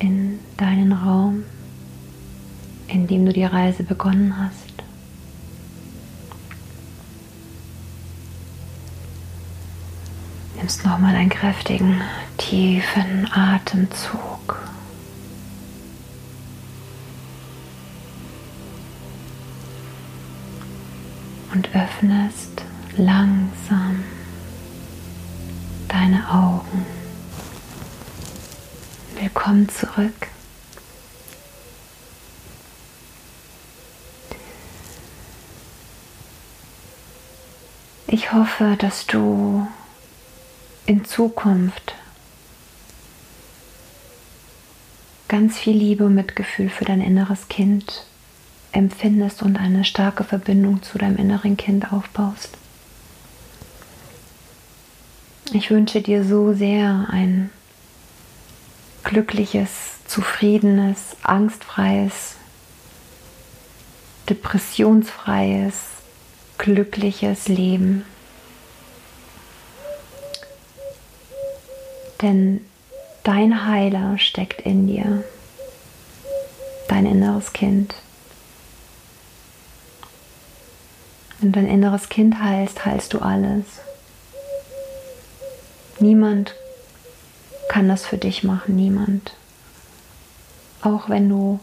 in 0.00 0.38
deinen 0.56 0.92
Raum, 0.92 1.42
in 2.86 3.08
dem 3.08 3.26
du 3.26 3.32
die 3.32 3.42
Reise 3.42 3.82
begonnen 3.82 4.32
hast. 4.38 4.87
Nimmst 10.68 10.84
nochmal 10.84 11.14
einen 11.14 11.30
kräftigen, 11.30 12.02
tiefen 12.36 13.26
Atemzug. 13.32 14.60
Und 21.54 21.74
öffnest 21.74 22.62
langsam 22.98 24.04
deine 25.88 26.28
Augen. 26.30 26.84
Willkommen 29.18 29.70
zurück. 29.70 30.28
Ich 38.06 38.34
hoffe, 38.34 38.76
dass 38.78 39.06
du 39.06 39.66
in 40.88 41.04
Zukunft 41.04 41.94
ganz 45.28 45.58
viel 45.58 45.76
Liebe 45.76 46.06
und 46.06 46.14
Mitgefühl 46.14 46.70
für 46.70 46.86
dein 46.86 47.02
inneres 47.02 47.48
Kind 47.48 48.06
empfindest 48.72 49.42
und 49.42 49.58
eine 49.58 49.84
starke 49.84 50.24
Verbindung 50.24 50.82
zu 50.82 50.96
deinem 50.96 51.18
inneren 51.18 51.58
Kind 51.58 51.92
aufbaust. 51.92 52.56
Ich 55.52 55.70
wünsche 55.70 56.00
dir 56.00 56.24
so 56.24 56.54
sehr 56.54 57.08
ein 57.10 57.50
glückliches, 59.04 59.70
zufriedenes, 60.06 61.16
angstfreies, 61.22 62.36
depressionsfreies, 64.30 65.82
glückliches 66.56 67.48
Leben. 67.48 68.06
Denn 72.22 72.64
dein 73.22 73.66
Heiler 73.66 74.18
steckt 74.18 74.62
in 74.62 74.86
dir, 74.86 75.24
dein 76.88 77.06
inneres 77.06 77.52
Kind. 77.52 77.94
Wenn 81.38 81.52
dein 81.52 81.68
inneres 81.68 82.08
Kind 82.08 82.42
heilst, 82.42 82.84
heilst 82.84 83.14
du 83.14 83.20
alles. 83.20 83.64
Niemand 86.00 86.54
kann 87.68 87.88
das 87.88 88.06
für 88.06 88.18
dich 88.18 88.42
machen, 88.42 88.74
niemand. 88.74 89.34
Auch 90.82 91.08
wenn 91.08 91.28
du 91.28 91.60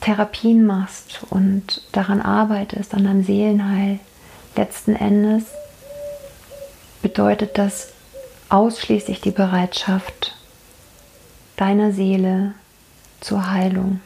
Therapien 0.00 0.64
machst 0.64 1.20
und 1.30 1.82
daran 1.92 2.22
arbeitest, 2.22 2.94
an 2.94 3.04
deinem 3.04 3.22
Seelenheil, 3.22 4.00
letzten 4.56 4.96
Endes 4.96 5.44
bedeutet 7.02 7.58
das 7.58 7.88
ausschließlich 8.50 9.20
die 9.20 9.30
Bereitschaft 9.30 10.36
deiner 11.56 11.92
Seele 11.92 12.54
zur 13.20 13.50
Heilung. 13.50 14.00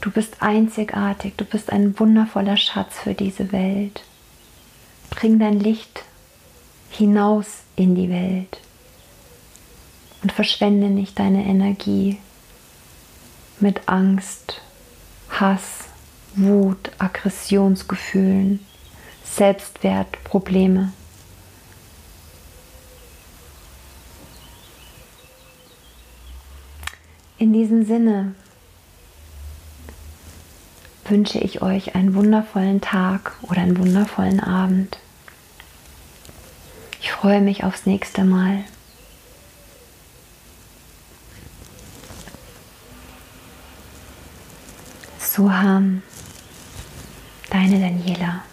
Du 0.00 0.10
bist 0.10 0.36
einzigartig, 0.40 1.34
du 1.36 1.44
bist 1.44 1.72
ein 1.72 1.98
wundervoller 1.98 2.56
Schatz 2.56 2.98
für 2.98 3.14
diese 3.14 3.52
Welt. 3.52 4.04
Bring 5.10 5.38
dein 5.38 5.58
Licht 5.58 6.04
hinaus 6.90 7.62
in 7.74 7.94
die 7.94 8.10
Welt 8.10 8.60
und 10.22 10.30
verschwende 10.30 10.88
nicht 10.88 11.18
deine 11.18 11.44
Energie 11.44 12.18
mit 13.60 13.88
Angst, 13.88 14.60
Hass, 15.30 15.84
Wut, 16.34 16.92
Aggressionsgefühlen, 16.98 18.60
Selbstwertprobleme. 19.24 20.92
In 27.38 27.52
diesem 27.52 27.84
Sinne 27.84 28.34
wünsche 31.04 31.38
ich 31.38 31.62
euch 31.62 31.94
einen 31.94 32.14
wundervollen 32.14 32.80
Tag 32.80 33.34
oder 33.42 33.60
einen 33.60 33.76
wundervollen 33.78 34.40
Abend. 34.40 34.98
Ich 37.00 37.12
freue 37.12 37.40
mich 37.40 37.64
aufs 37.64 37.86
nächste 37.86 38.24
Mal. 38.24 38.64
Suham, 45.18 46.02
deine 47.50 47.80
Daniela. 47.80 48.44